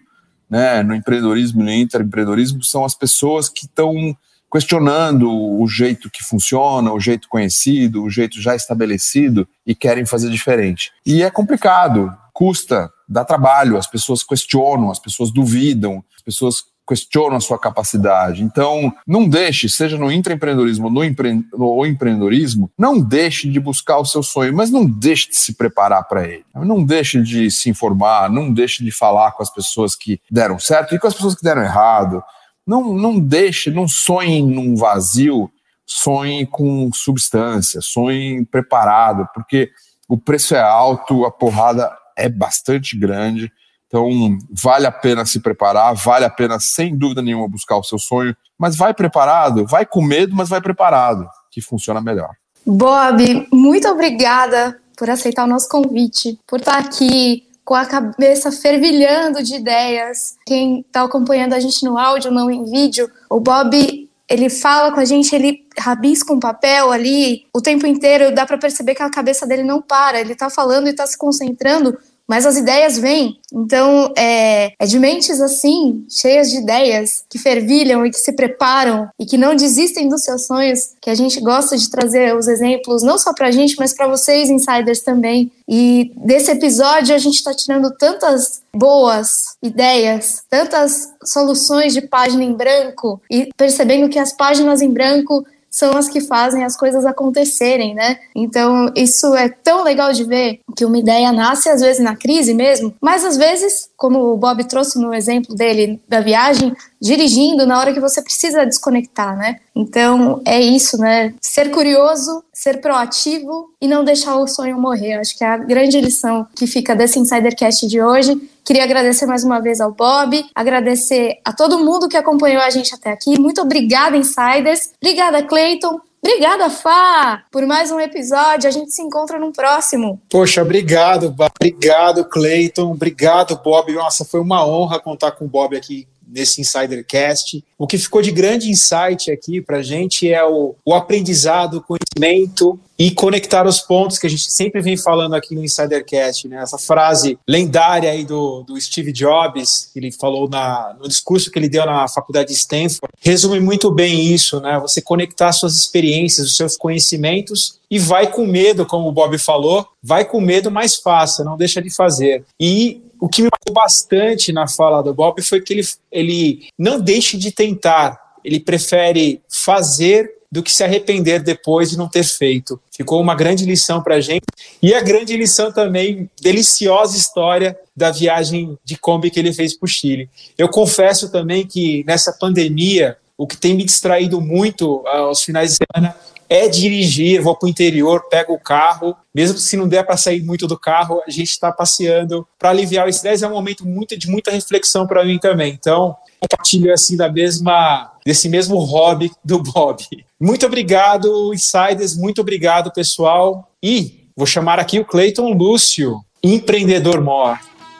né, 0.48 0.82
no 0.82 0.94
empreendedorismo 0.94 1.62
e 1.62 1.64
no 1.64 1.72
intraempreendedorismo, 1.72 2.62
são 2.62 2.84
as 2.84 2.94
pessoas 2.94 3.48
que 3.48 3.64
estão 3.64 4.16
questionando 4.52 5.28
o 5.28 5.66
jeito 5.66 6.08
que 6.08 6.22
funciona, 6.22 6.92
o 6.92 7.00
jeito 7.00 7.28
conhecido, 7.28 8.04
o 8.04 8.10
jeito 8.10 8.40
já 8.40 8.54
estabelecido 8.54 9.48
e 9.66 9.74
querem 9.74 10.06
fazer 10.06 10.30
diferente. 10.30 10.92
E 11.04 11.24
é 11.24 11.30
complicado, 11.30 12.16
custa, 12.32 12.88
dá 13.08 13.24
trabalho, 13.24 13.76
as 13.76 13.88
pessoas 13.88 14.22
questionam, 14.22 14.92
as 14.92 15.00
pessoas 15.00 15.32
duvidam, 15.32 16.04
as 16.14 16.22
pessoas 16.22 16.62
questionam 16.87 17.37
a 17.37 17.40
sua 17.40 17.59
capacidade. 17.59 18.42
Então, 18.42 18.92
não 19.07 19.29
deixe, 19.29 19.68
seja 19.68 19.97
no 19.97 20.12
intraempreendedorismo 20.12 20.90
no 20.90 21.03
empre 21.05 21.44
ou 21.53 21.87
empreendedorismo, 21.87 22.70
não 22.79 23.01
deixe 23.01 23.49
de 23.49 23.59
buscar 23.59 23.99
o 23.99 24.05
seu 24.05 24.23
sonho, 24.23 24.55
mas 24.55 24.70
não 24.70 24.85
deixe 24.85 25.31
de 25.31 25.37
se 25.37 25.55
preparar 25.55 26.05
para 26.05 26.27
ele. 26.27 26.44
Não 26.55 26.85
deixe 26.85 27.23
de 27.23 27.51
se 27.51 27.70
informar, 27.70 28.31
não 28.31 28.53
deixe 28.53 28.85
de 28.85 28.90
falar 28.90 29.33
com 29.33 29.42
as 29.42 29.53
pessoas 29.53 29.94
que 29.94 30.20
deram 30.31 30.59
certo 30.59 30.94
e 30.94 30.99
com 30.99 31.07
as 31.07 31.14
pessoas 31.14 31.35
que 31.35 31.42
deram 31.42 31.62
errado. 31.62 32.23
Não, 32.66 32.94
não 32.94 33.18
deixe, 33.18 33.70
não 33.70 33.88
sonhe 33.88 34.42
num 34.42 34.77
vazio, 34.77 35.51
sonhe 35.87 36.47
com 36.47 36.90
substância, 36.92 37.81
sonhe 37.81 38.44
preparado, 38.47 39.29
porque 39.35 39.70
o 40.09 40.16
preço 40.16 40.55
é 40.55 40.61
alto, 40.61 41.25
a 41.25 41.31
porrada 41.31 41.90
é 42.16 42.29
bastante 42.29 42.97
grande 42.97 43.51
então, 43.94 44.37
vale 44.50 44.88
a 44.88 44.90
pena 44.90 45.24
se 45.24 45.38
preparar, 45.38 45.94
vale 45.94 46.24
a 46.24 46.30
pena, 46.30 46.59
sem 46.59 46.98
dúvida 46.98 47.22
nenhuma, 47.22 47.48
buscar 47.48 47.76
o 47.76 47.85
seu 47.85 47.96
sonho, 47.96 48.37
mas 48.59 48.74
vai 48.76 48.92
preparado, 48.92 49.64
vai 49.64 49.87
com 49.87 50.02
medo, 50.02 50.35
mas 50.35 50.48
vai 50.48 50.61
preparado, 50.61 51.28
que 51.48 51.61
funciona 51.61 52.00
melhor. 52.00 52.30
Bob, 52.66 53.46
muito 53.52 53.87
obrigada 53.87 54.80
por 54.96 55.09
aceitar 55.09 55.44
o 55.44 55.46
nosso 55.46 55.68
convite, 55.68 56.37
por 56.44 56.59
estar 56.59 56.76
aqui 56.76 57.44
com 57.64 57.76
a 57.76 57.87
cabeça 57.87 58.50
fervilhando 58.50 59.40
de 59.44 59.54
ideias. 59.54 60.35
Quem 60.44 60.80
está 60.80 61.04
acompanhando 61.04 61.52
a 61.52 61.61
gente 61.61 61.85
no 61.85 61.96
áudio, 61.96 62.33
não 62.33 62.50
em 62.50 62.64
vídeo, 62.64 63.09
o 63.30 63.38
Bob 63.38 64.11
ele 64.28 64.50
fala 64.50 64.90
com 64.90 64.98
a 64.98 65.04
gente, 65.04 65.35
ele 65.37 65.64
rabisca 65.78 66.33
um 66.33 66.40
papel 66.40 66.90
ali 66.90 67.44
o 67.54 67.61
tempo 67.61 67.87
inteiro, 67.87 68.35
dá 68.35 68.44
para 68.44 68.59
perceber 68.59 68.96
que 68.96 69.02
a 69.02 69.11
cabeça 69.11 69.46
dele 69.46 69.62
não 69.62 69.80
para, 69.80 70.20
ele 70.20 70.33
está 70.33 70.50
falando 70.50 70.88
e 70.88 70.90
está 70.90 71.07
se 71.07 71.16
concentrando 71.16 71.96
mas 72.26 72.46
as 72.46 72.56
ideias 72.56 72.98
vêm. 72.98 73.38
Então, 73.52 74.12
é, 74.16 74.72
é, 74.78 74.87
de 74.87 74.98
mentes 74.98 75.40
assim, 75.40 76.04
cheias 76.08 76.50
de 76.50 76.58
ideias, 76.58 77.24
que 77.28 77.38
fervilham 77.38 78.04
e 78.04 78.10
que 78.10 78.18
se 78.18 78.32
preparam 78.32 79.08
e 79.18 79.26
que 79.26 79.37
não 79.37 79.54
desistem 79.54 80.08
dos 80.08 80.22
seus 80.22 80.46
sonhos, 80.46 80.94
que 81.00 81.10
a 81.10 81.14
gente 81.14 81.40
gosta 81.40 81.76
de 81.76 81.88
trazer 81.90 82.34
os 82.37 82.48
exemplos, 82.48 83.02
não 83.02 83.18
só 83.18 83.32
para 83.32 83.48
a 83.48 83.50
gente, 83.50 83.76
mas 83.78 83.94
para 83.94 84.08
vocês, 84.08 84.50
insiders 84.50 85.00
também. 85.00 85.52
E 85.68 86.12
desse 86.16 86.50
episódio 86.50 87.14
a 87.14 87.18
gente 87.18 87.37
está 87.37 87.54
tirando 87.54 87.90
tantas 87.96 88.62
boas 88.74 89.56
ideias, 89.62 90.42
tantas 90.50 91.12
soluções 91.24 91.94
de 91.94 92.02
página 92.02 92.42
em 92.42 92.52
branco 92.52 93.20
e 93.30 93.48
percebendo 93.56 94.08
que 94.08 94.18
as 94.18 94.32
páginas 94.32 94.82
em 94.82 94.90
branco 94.90 95.46
são 95.74 95.96
as 95.96 96.08
que 96.08 96.20
fazem 96.20 96.62
as 96.62 96.76
coisas 96.76 97.04
acontecerem, 97.04 97.96
né? 97.96 98.20
Então, 98.32 98.92
isso 98.94 99.34
é 99.34 99.48
tão 99.48 99.82
legal 99.82 100.12
de 100.12 100.22
ver 100.22 100.60
que 100.76 100.84
uma 100.84 100.96
ideia 100.96 101.32
nasce 101.32 101.68
às 101.68 101.80
vezes 101.80 102.00
na 102.00 102.14
crise 102.14 102.54
mesmo, 102.54 102.94
mas 103.00 103.24
às 103.24 103.37
vezes, 103.37 103.90
como 103.96 104.20
o 104.20 104.37
Bob 104.37 104.62
trouxe 104.68 105.00
no 105.00 105.12
exemplo 105.12 105.52
dele 105.52 106.00
da 106.08 106.20
viagem, 106.20 106.72
dirigindo 107.02 107.66
na 107.66 107.76
hora 107.76 107.92
que 107.92 107.99
você 107.99 108.22
precisa 108.22 108.64
desconectar, 108.64 109.36
né? 109.36 109.57
Então, 109.75 110.41
é 110.45 110.61
isso, 110.61 110.97
né? 110.99 111.35
Ser 111.41 111.70
curioso, 111.70 112.45
ser 112.53 112.81
proativo 112.81 113.70
e 113.81 113.89
não 113.89 114.05
deixar 114.05 114.37
o 114.37 114.47
sonho 114.47 114.79
morrer. 114.79 115.14
Acho 115.14 115.37
que 115.37 115.43
é 115.43 115.49
a 115.49 115.57
grande 115.57 116.01
lição 116.01 116.47
que 116.55 116.66
fica 116.66 116.95
desse 116.95 117.18
Insidercast 117.18 117.87
de 117.87 118.01
hoje. 118.01 118.41
Queria 118.64 118.85
agradecer 118.85 119.27
mais 119.27 119.45
uma 119.45 119.61
vez 119.61 119.81
ao 119.81 119.93
Bob, 119.93 120.45
agradecer 120.55 121.39
a 121.45 121.53
todo 121.53 121.85
mundo 121.85 122.09
que 122.09 122.16
acompanhou 122.16 122.62
a 122.62 122.70
gente 122.70 122.95
até 122.95 123.11
aqui. 123.11 123.39
Muito 123.39 123.61
obrigada, 123.61 124.16
Insiders. 124.16 124.93
Obrigada, 125.03 125.43
Clayton. 125.43 126.01
Obrigada, 126.22 126.70
Fá, 126.70 127.45
por 127.53 127.66
mais 127.66 127.91
um 127.91 128.01
episódio. 128.01 128.66
A 128.66 128.70
gente 128.70 128.91
se 128.95 129.03
encontra 129.03 129.39
no 129.39 129.53
próximo. 129.53 130.18
Poxa, 130.31 130.62
obrigado, 130.62 131.35
obrigado, 131.39 132.25
Clayton. 132.25 132.93
Obrigado, 132.93 133.61
Bob. 133.62 133.93
Nossa, 133.93 134.25
foi 134.25 134.41
uma 134.41 134.66
honra 134.66 134.99
contar 134.99 135.33
com 135.33 135.45
o 135.45 135.49
Bob 135.49 135.77
aqui 135.77 136.09
nesse 136.27 136.61
Insidercast. 136.61 137.64
O 137.79 137.87
que 137.87 137.99
ficou 137.99 138.22
de 138.22 138.31
grande 138.31 138.70
insight 138.70 139.31
aqui 139.31 139.61
para 139.61 139.79
a 139.79 139.83
gente 139.83 140.31
é 140.31 140.45
o, 140.45 140.75
o 140.85 140.95
aprendizado, 140.95 141.79
o 141.79 141.83
conhecimento 141.83 142.79
e 142.99 143.11
conectar 143.11 143.66
os 143.66 143.81
pontos 143.81 144.18
que 144.18 144.27
a 144.27 144.31
gente 144.31 144.51
sempre 144.51 144.81
vem 144.81 144.97
falando 144.97 145.35
aqui 145.35 145.55
no 145.55 145.64
Insidercast, 145.64 146.47
né? 146.47 146.62
Essa 146.62 146.79
frase 146.79 147.39
lendária 147.47 148.11
aí 148.11 148.25
do, 148.25 148.62
do 148.62 148.81
Steve 148.81 149.12
Jobs, 149.12 149.91
que 149.93 149.99
ele 149.99 150.12
falou 150.12 150.49
na, 150.49 150.95
no 151.01 151.09
discurso 151.09 151.51
que 151.51 151.59
ele 151.59 151.68
deu 151.68 151.85
na 151.85 152.07
faculdade 152.07 152.49
de 152.49 152.55
Stanford, 152.55 153.12
resume 153.20 153.59
muito 153.59 153.91
bem 153.91 154.33
isso, 154.33 154.61
né? 154.61 154.79
Você 154.81 155.03
conectar 155.03 155.53
suas 155.53 155.77
experiências, 155.77 156.47
os 156.47 156.57
seus 156.57 156.77
conhecimentos 156.77 157.81
e 157.91 157.99
vai 157.99 158.31
com 158.31 158.47
medo, 158.47 158.87
como 158.87 159.09
o 159.09 159.12
Bob 159.12 159.37
falou, 159.39 159.87
vai 160.03 160.25
com 160.25 160.41
medo, 160.41 160.70
mas 160.70 160.97
faça, 160.97 161.45
não 161.45 161.57
deixa 161.57 161.83
de 161.83 161.91
fazer. 161.91 162.45
E 162.59 163.03
o 163.20 163.28
que 163.28 163.42
me 163.42 163.48
marcou 163.50 163.74
bastante 163.74 164.52
na 164.52 164.66
fala 164.66 165.02
do 165.02 165.14
Bob 165.14 165.40
foi 165.42 165.60
que 165.60 165.72
ele, 165.72 165.82
ele 166.10 166.68
não 166.78 167.00
deixe 167.00 167.36
de 167.36 167.50
tentar, 167.50 168.18
ele 168.44 168.60
prefere 168.60 169.40
fazer 169.48 170.30
do 170.54 170.62
que 170.62 170.70
se 170.70 170.84
arrepender 170.84 171.42
depois 171.42 171.90
de 171.90 171.98
não 171.98 172.08
ter 172.08 172.22
feito. 172.22 172.80
Ficou 172.96 173.20
uma 173.20 173.34
grande 173.34 173.64
lição 173.64 174.00
para 174.00 174.14
a 174.14 174.20
gente 174.20 174.44
e 174.80 174.94
a 174.94 175.00
grande 175.00 175.36
lição 175.36 175.72
também, 175.72 176.30
deliciosa 176.40 177.16
história 177.16 177.76
da 177.96 178.12
viagem 178.12 178.78
de 178.84 178.96
Kombi 178.96 179.32
que 179.32 179.40
ele 179.40 179.52
fez 179.52 179.76
para 179.76 179.84
o 179.84 179.88
Chile. 179.88 180.30
Eu 180.56 180.68
confesso 180.68 181.32
também 181.32 181.66
que 181.66 182.04
nessa 182.06 182.32
pandemia, 182.32 183.16
o 183.36 183.48
que 183.48 183.56
tem 183.56 183.74
me 183.74 183.82
distraído 183.82 184.40
muito 184.40 185.02
ah, 185.08 185.18
aos 185.18 185.42
finais 185.42 185.72
de 185.72 185.78
semana 185.78 186.16
é 186.49 186.68
dirigir, 186.68 187.40
vou 187.40 187.57
para 187.57 187.66
o 187.66 187.70
interior, 187.70 188.28
pego 188.28 188.55
o 188.55 188.59
carro, 188.59 189.16
mesmo 189.34 189.59
se 189.59 189.76
não 189.76 189.88
der 189.88 190.05
para 190.05 190.16
sair 190.16 190.42
muito 190.42 190.66
do 190.66 190.78
carro, 190.78 191.20
a 191.26 191.30
gente 191.30 191.51
está 191.51 191.72
passeando 191.72 192.47
para 192.59 192.70
aliviar 192.70 193.07
o 193.07 193.11
estresse. 193.11 193.45
É 193.45 193.49
um 193.49 193.53
momento 193.53 193.86
muito, 193.86 194.16
de 194.16 194.28
muita 194.28 194.51
reflexão 194.51 195.07
para 195.07 195.24
mim 195.24 195.38
também. 195.38 195.72
Então, 195.72 196.16
compartilho 196.40 196.92
assim 196.92 197.16
da 197.16 197.30
mesma, 197.30 198.12
desse 198.24 198.49
mesmo 198.49 198.78
hobby 198.78 199.30
do 199.45 199.61
Bob. 199.61 200.05
Muito 200.40 200.66
obrigado, 200.66 201.53
Insiders, 201.55 202.16
muito 202.16 202.40
obrigado, 202.40 202.92
pessoal. 202.92 203.70
E 203.82 204.28
vou 204.36 204.47
chamar 204.47 204.78
aqui 204.78 204.99
o 204.99 205.05
Cleiton 205.05 205.53
Lúcio, 205.53 206.20
empreendedor 206.42 207.20
mor. 207.20 207.59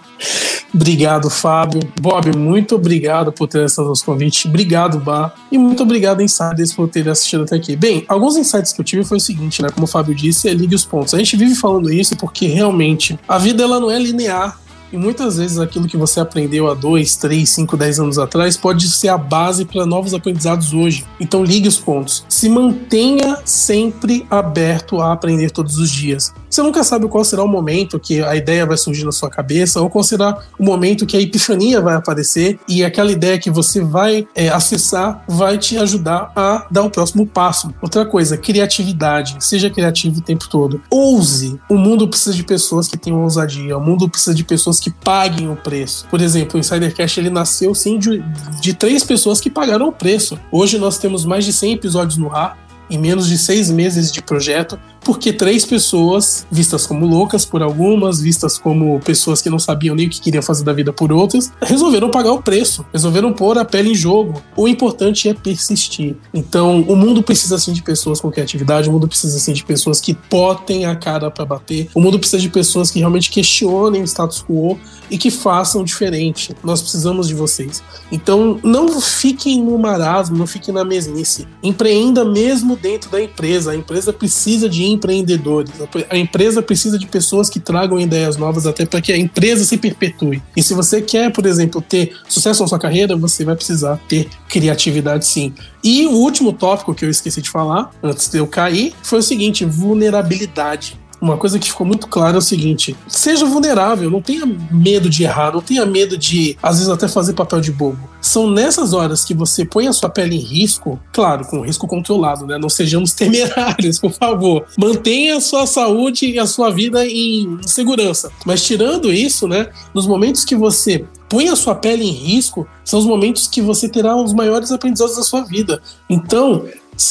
Obrigado, 0.74 1.30
Fábio. 1.30 1.82
Bob, 1.99 2.36
muito 2.38 2.76
obrigado 2.76 3.32
por 3.32 3.47
ter 3.47 3.63
aceito 3.63 3.88
nosso 3.88 4.05
convite. 4.05 4.47
Obrigado, 4.47 4.99
Bar. 4.99 5.34
E 5.51 5.57
muito 5.57 5.84
obrigado, 5.84 6.22
Insiders, 6.22 6.74
por 6.74 6.88
ter 6.88 7.07
assistido 7.09 7.43
até 7.43 7.55
aqui. 7.55 7.76
Bem, 7.76 8.05
alguns 8.07 8.36
insights 8.36 8.72
que 8.72 8.82
eu 8.82 8.86
tive 8.86 9.03
foi 9.03 9.17
o 9.17 9.22
seguinte, 9.22 9.61
né? 9.61 9.70
Como 9.70 9.86
o 9.86 9.88
Fábio 9.88 10.13
disse, 10.13 10.47
é 10.47 10.53
ligue 10.53 10.76
os 10.76 10.86
pontos. 10.86 11.13
A 11.13 11.17
gente 11.17 11.36
vive 11.36 11.55
falando 11.55 11.91
isso 11.91 12.15
porque 12.15 12.47
realmente 12.47 13.20
a 13.28 13.38
vida 13.38 13.63
ela 13.63 13.80
não 13.80 13.89
é 13.89 13.97
linear. 13.97 14.59
E 14.91 14.97
muitas 14.97 15.37
vezes 15.37 15.59
aquilo 15.59 15.87
que 15.87 15.97
você 15.97 16.19
aprendeu 16.19 16.69
há 16.69 16.73
2, 16.73 17.15
3, 17.17 17.49
5, 17.49 17.77
10 17.77 17.99
anos 17.99 18.17
atrás 18.17 18.57
pode 18.57 18.89
ser 18.89 19.09
a 19.09 19.17
base 19.17 19.65
para 19.65 19.85
novos 19.85 20.13
aprendizados 20.13 20.73
hoje. 20.73 21.05
Então 21.19 21.43
ligue 21.43 21.67
os 21.67 21.77
pontos. 21.77 22.25
Se 22.27 22.49
mantenha 22.49 23.37
sempre 23.45 24.25
aberto 24.29 25.01
a 25.01 25.13
aprender 25.13 25.51
todos 25.51 25.77
os 25.77 25.89
dias. 25.89 26.33
Você 26.49 26.63
nunca 26.63 26.83
sabe 26.83 27.07
qual 27.07 27.23
será 27.23 27.43
o 27.43 27.47
momento 27.47 27.99
que 27.99 28.23
a 28.23 28.35
ideia 28.35 28.65
vai 28.65 28.75
surgir 28.75 29.05
na 29.05 29.11
sua 29.11 29.29
cabeça, 29.29 29.79
ou 29.81 29.89
qual 29.89 30.03
será 30.03 30.39
o 30.57 30.63
momento 30.63 31.05
que 31.05 31.15
a 31.15 31.21
epifania 31.21 31.79
vai 31.79 31.95
aparecer 31.95 32.59
e 32.67 32.83
aquela 32.83 33.11
ideia 33.11 33.37
que 33.37 33.51
você 33.51 33.81
vai 33.81 34.27
é, 34.33 34.49
acessar 34.49 35.23
vai 35.27 35.57
te 35.59 35.77
ajudar 35.77 36.31
a 36.35 36.65
dar 36.71 36.83
o 36.83 36.89
próximo 36.89 37.27
passo. 37.27 37.71
Outra 37.81 38.03
coisa, 38.05 38.35
criatividade. 38.35 39.35
Seja 39.39 39.69
criativo 39.69 40.19
o 40.19 40.23
tempo 40.23 40.49
todo. 40.49 40.81
Ouse. 40.89 41.59
O 41.69 41.77
mundo 41.77 42.07
precisa 42.07 42.35
de 42.35 42.43
pessoas 42.43 42.87
que 42.87 42.97
tenham 42.97 43.21
ousadia. 43.21 43.77
O 43.77 43.81
mundo 43.81 44.09
precisa 44.09 44.33
de 44.33 44.43
pessoas 44.43 44.78
que 44.80 44.89
paguem 44.89 45.49
o 45.49 45.55
preço. 45.55 46.05
Por 46.09 46.21
exemplo, 46.21 46.57
o 46.57 46.59
Insidercast 46.59 47.19
ele 47.19 47.30
nasceu 47.30 47.73
sim 47.75 47.97
de, 47.97 48.23
de 48.61 48.73
três 48.73 49.03
pessoas 49.03 49.39
que 49.39 49.49
pagaram 49.49 49.88
o 49.88 49.91
preço. 49.91 50.39
Hoje 50.51 50.77
nós 50.77 50.97
temos 50.97 51.25
mais 51.25 51.45
de 51.45 51.53
100 51.53 51.73
episódios 51.73 52.17
no 52.17 52.34
ar 52.34 52.69
em 52.89 52.97
menos 52.97 53.27
de 53.27 53.38
seis 53.38 53.69
meses 53.69 54.11
de 54.11 54.21
projeto, 54.21 54.80
porque 55.04 55.34
três 55.34 55.66
pessoas, 55.66 56.45
vistas 56.52 56.86
como 56.86 57.06
loucas 57.06 57.45
por 57.45 57.62
algumas, 57.62 58.22
vistas 58.22 58.58
como 58.58 59.00
pessoas 59.00 59.41
que 59.41 59.50
não 59.50 59.60
sabiam 59.60 59.95
nem 59.95 60.08
o 60.08 60.10
que 60.10 60.22
queriam 60.22 60.43
fazer 60.43 60.64
da 60.64 60.74
vida 60.74 60.91
por 60.91 61.12
outras, 61.12 61.52
resolveram 61.62 62.10
pagar 62.10 62.32
o 62.32 62.41
preço, 62.41 62.86
resolveram 62.91 63.34
pôr 63.34 63.58
a 63.58 63.66
pele 63.66 63.91
em 63.91 63.95
jogo. 63.95 64.41
O 64.56 64.68
importante 64.68 65.30
é 65.30 65.34
persistir. 65.34 66.16
Então, 66.34 66.82
o 66.82 66.95
mundo 66.95 67.24
precisa 67.24 67.58
sim 67.58 67.74
de 67.74 67.82
pessoas 67.82 68.20
com 68.22 68.32
criatividade, 68.32 68.89
o 68.89 68.91
mundo 68.91 69.08
precisa 69.08 69.39
sim 69.39 69.54
de 69.54 69.64
pessoas 69.64 70.00
que 70.02 70.18
botem 70.30 70.86
a 70.86 70.95
cara 70.95 71.32
para 71.32 71.45
bater, 71.45 71.89
o 71.93 72.02
mundo 72.02 72.20
precisa 72.20 72.41
de 72.41 72.50
pessoas 72.50 72.91
que 72.91 73.00
realmente 73.00 73.30
questionem 73.30 74.02
o 74.02 74.06
status 74.06 74.43
quo 74.43 74.78
e 75.10 75.18
que 75.18 75.32
façam 75.32 75.84
diferente. 75.84 76.56
Nós 76.64 76.82
precisamos 76.82 77.28
de 77.28 77.34
vocês. 77.34 77.82
Então, 78.12 78.60
não 78.64 79.02
fiquem 79.02 79.64
no 79.64 79.78
marasmo, 79.78 80.38
não 80.38 80.47
fiquem 80.47 80.74
na 80.74 80.86
mesmice. 80.86 81.47
Empreenda 81.64 82.24
mesmo 82.24 82.76
dentro 82.76 83.10
da 83.10 83.22
empresa. 83.22 83.72
A 83.72 83.76
empresa 83.76 84.14
precisa 84.14 84.70
de 84.70 84.84
empreendedores. 84.91 85.71
A 86.09 86.17
empresa 86.17 86.61
precisa 86.61 86.97
de 86.97 87.05
pessoas 87.05 87.49
que 87.49 87.59
tragam 87.59 87.99
ideias 87.99 88.37
novas 88.37 88.65
até 88.65 88.85
para 88.85 89.01
que 89.01 89.11
a 89.11 89.17
empresa 89.17 89.63
se 89.63 89.77
perpetue. 89.77 90.41
E 90.55 90.63
se 90.63 90.73
você 90.73 91.01
quer, 91.01 91.31
por 91.31 91.45
exemplo, 91.45 91.81
ter 91.81 92.15
sucesso 92.27 92.61
na 92.61 92.67
sua 92.67 92.79
carreira, 92.79 93.15
você 93.15 93.45
vai 93.45 93.55
precisar 93.55 93.99
ter 94.07 94.27
criatividade 94.47 95.25
sim. 95.25 95.53
E 95.83 96.05
o 96.07 96.11
último 96.11 96.51
tópico 96.53 96.93
que 96.93 97.05
eu 97.05 97.09
esqueci 97.09 97.41
de 97.41 97.49
falar, 97.49 97.91
antes 98.03 98.29
de 98.29 98.37
eu 98.37 98.47
cair, 98.47 98.93
foi 99.01 99.19
o 99.19 99.23
seguinte: 99.23 99.65
vulnerabilidade 99.65 100.97
uma 101.22 101.38
coisa 101.38 101.59
que 101.59 101.67
ficou 101.67 101.86
muito 101.86 102.07
clara 102.07 102.38
é 102.38 102.39
o 102.39 102.41
seguinte: 102.41 102.95
seja 103.07 103.45
vulnerável, 103.45 104.09
não 104.09 104.22
tenha 104.22 104.45
medo 104.72 105.09
de 105.09 105.24
errar, 105.24 105.53
não 105.53 105.61
tenha 105.61 105.86
medo 105.86 106.17
de, 106.17 106.57
às 106.61 106.78
vezes, 106.78 106.89
até 106.89 107.07
fazer 107.07 107.34
papel 107.34 107.61
de 107.61 107.72
bobo. 107.72 108.09
São 108.22 108.49
nessas 108.49 108.93
horas 108.93 109.24
que 109.24 109.34
você 109.34 109.65
põe 109.65 109.88
a 109.88 109.93
sua 109.93 110.09
pele 110.09 110.36
em 110.36 110.39
risco, 110.39 110.99
claro, 111.11 111.45
com 111.45 111.61
risco 111.61 111.88
controlado, 111.88 112.45
né? 112.45 112.57
Não 112.57 112.70
sejamos 112.70 113.11
temerários, 113.13 113.99
por 113.99 114.11
favor. 114.11 114.65
Mantenha 114.78 115.38
a 115.38 115.41
sua 115.41 115.65
saúde 115.65 116.26
e 116.26 116.39
a 116.39 116.45
sua 116.45 116.70
vida 116.70 117.05
em 117.05 117.59
segurança. 117.63 118.32
Mas 118.45 118.63
tirando 118.63 119.13
isso, 119.13 119.47
né? 119.47 119.70
Nos 119.93 120.07
momentos 120.07 120.45
que 120.45 120.55
você 120.55 121.05
põe 121.28 121.47
a 121.49 121.55
sua 121.55 121.76
pele 121.76 122.03
em 122.03 122.11
risco, 122.11 122.67
são 122.84 122.99
os 122.99 123.05
momentos 123.05 123.47
que 123.47 123.61
você 123.61 123.88
terá 123.88 124.15
os 124.15 124.34
maiores 124.34 124.72
aprendizados 124.72 125.15
da 125.15 125.22
sua 125.24 125.41
vida. 125.41 125.82
Então, 126.09 126.65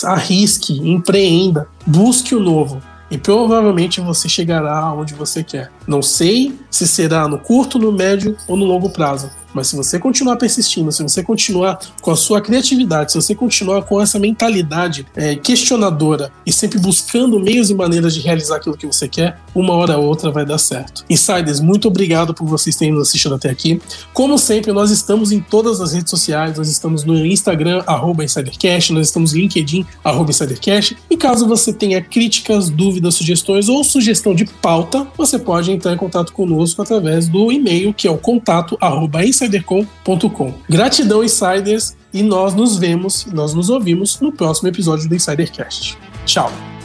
arrisque, 0.05 0.79
empreenda, 0.79 1.69
busque 1.87 2.35
o 2.35 2.41
novo 2.41 2.83
e 3.11 3.17
provavelmente 3.17 4.01
você 4.01 4.29
chegará 4.29 4.93
onde 4.93 5.15
você 5.15 5.43
quer. 5.43 5.71
Não 5.89 6.03
sei 6.03 6.55
se 6.71 6.87
será 6.87 7.27
no 7.27 7.39
curto, 7.39 7.79
no 7.79 7.91
médio 7.91 8.37
ou 8.47 8.59
no 8.59 8.67
longo 8.67 8.91
prazo, 8.91 9.31
mas 9.55 9.69
se 9.69 9.77
você 9.77 9.99
continuar 9.99 10.37
persistindo, 10.37 10.93
se 10.93 11.03
você 11.03 11.23
continuar 11.23 11.79
com 12.01 12.11
a 12.11 12.17
sua 12.17 12.41
criatividade, 12.41 13.13
se 13.13 13.21
você 13.21 13.35
continuar 13.35 13.83
com 13.83 14.01
essa 14.01 14.19
mentalidade 14.19 15.07
é, 15.17 15.35
questionadora 15.35 16.31
e 16.45 16.53
sempre 16.53 16.79
buscando 16.79 17.41
meios 17.41 17.71
e 17.71 17.75
maneiras 17.75 18.15
de 18.15 18.21
realizar 18.21 18.57
aquilo 18.57 18.77
que 18.77 18.87
você 18.87 19.09
quer, 19.09 19.41
uma 19.55 19.75
hora 19.75 19.97
ou 19.99 20.07
outra 20.07 20.31
vai 20.31 20.45
dar 20.45 20.59
certo. 20.59 21.05
Insiders, 21.09 21.61
muito 21.61 21.89
obrigado 21.89 22.35
por 22.35 22.47
vocês 22.47 22.77
terem 22.77 22.95
nos 22.95 23.09
assistido 23.09 23.35
até 23.35 23.51
aqui. 23.51 23.81
Como 24.13 24.39
sempre, 24.39 24.73
nós 24.73 24.91
estamos 24.91 25.33
em 25.33 25.41
todas 25.41 25.81
as 25.81 25.93
redes 25.93 26.11
sociais, 26.11 26.57
nós 26.57 26.69
estamos 26.69 27.05
no 27.05 27.17
Instagram, 27.27 27.83
InsiderCast, 28.23 28.93
nós 28.93 29.07
estamos 29.07 29.33
no 29.33 29.41
LinkedIn, 29.41 29.87
InsiderCast. 30.29 30.97
E 31.11 31.17
caso 31.17 31.49
você 31.49 31.73
tenha 31.73 32.03
críticas, 32.03 32.69
dúvidas, 32.69 33.15
sugestões 33.15 33.69
ou 33.69 33.83
sugestão 33.83 34.35
de 34.35 34.45
pauta, 34.45 35.07
você 35.17 35.39
pode 35.39 35.73
entrar 35.79 35.93
em 35.93 35.97
contato 35.97 36.33
conosco 36.33 36.83
através 36.83 37.29
do 37.29 37.51
e-mail 37.51 37.95
que 37.95 38.07
é 38.07 38.11
o 38.11 38.19
contato 38.19 38.77
arroba 38.81 39.25
insidercom.com. 39.25 40.55
Gratidão, 40.69 41.25
insiders, 41.25 41.97
e 42.13 42.23
nós 42.23 42.55
nos 42.55 42.77
vemos, 42.77 43.27
nós 43.27 43.55
nos 43.55 43.71
ouvimos 43.71 44.21
no 44.21 44.33
próximo 44.33 44.69
episódio 44.69 45.09
do 45.09 45.15
Insidercast. 45.15 45.97
Tchau! 46.25 46.78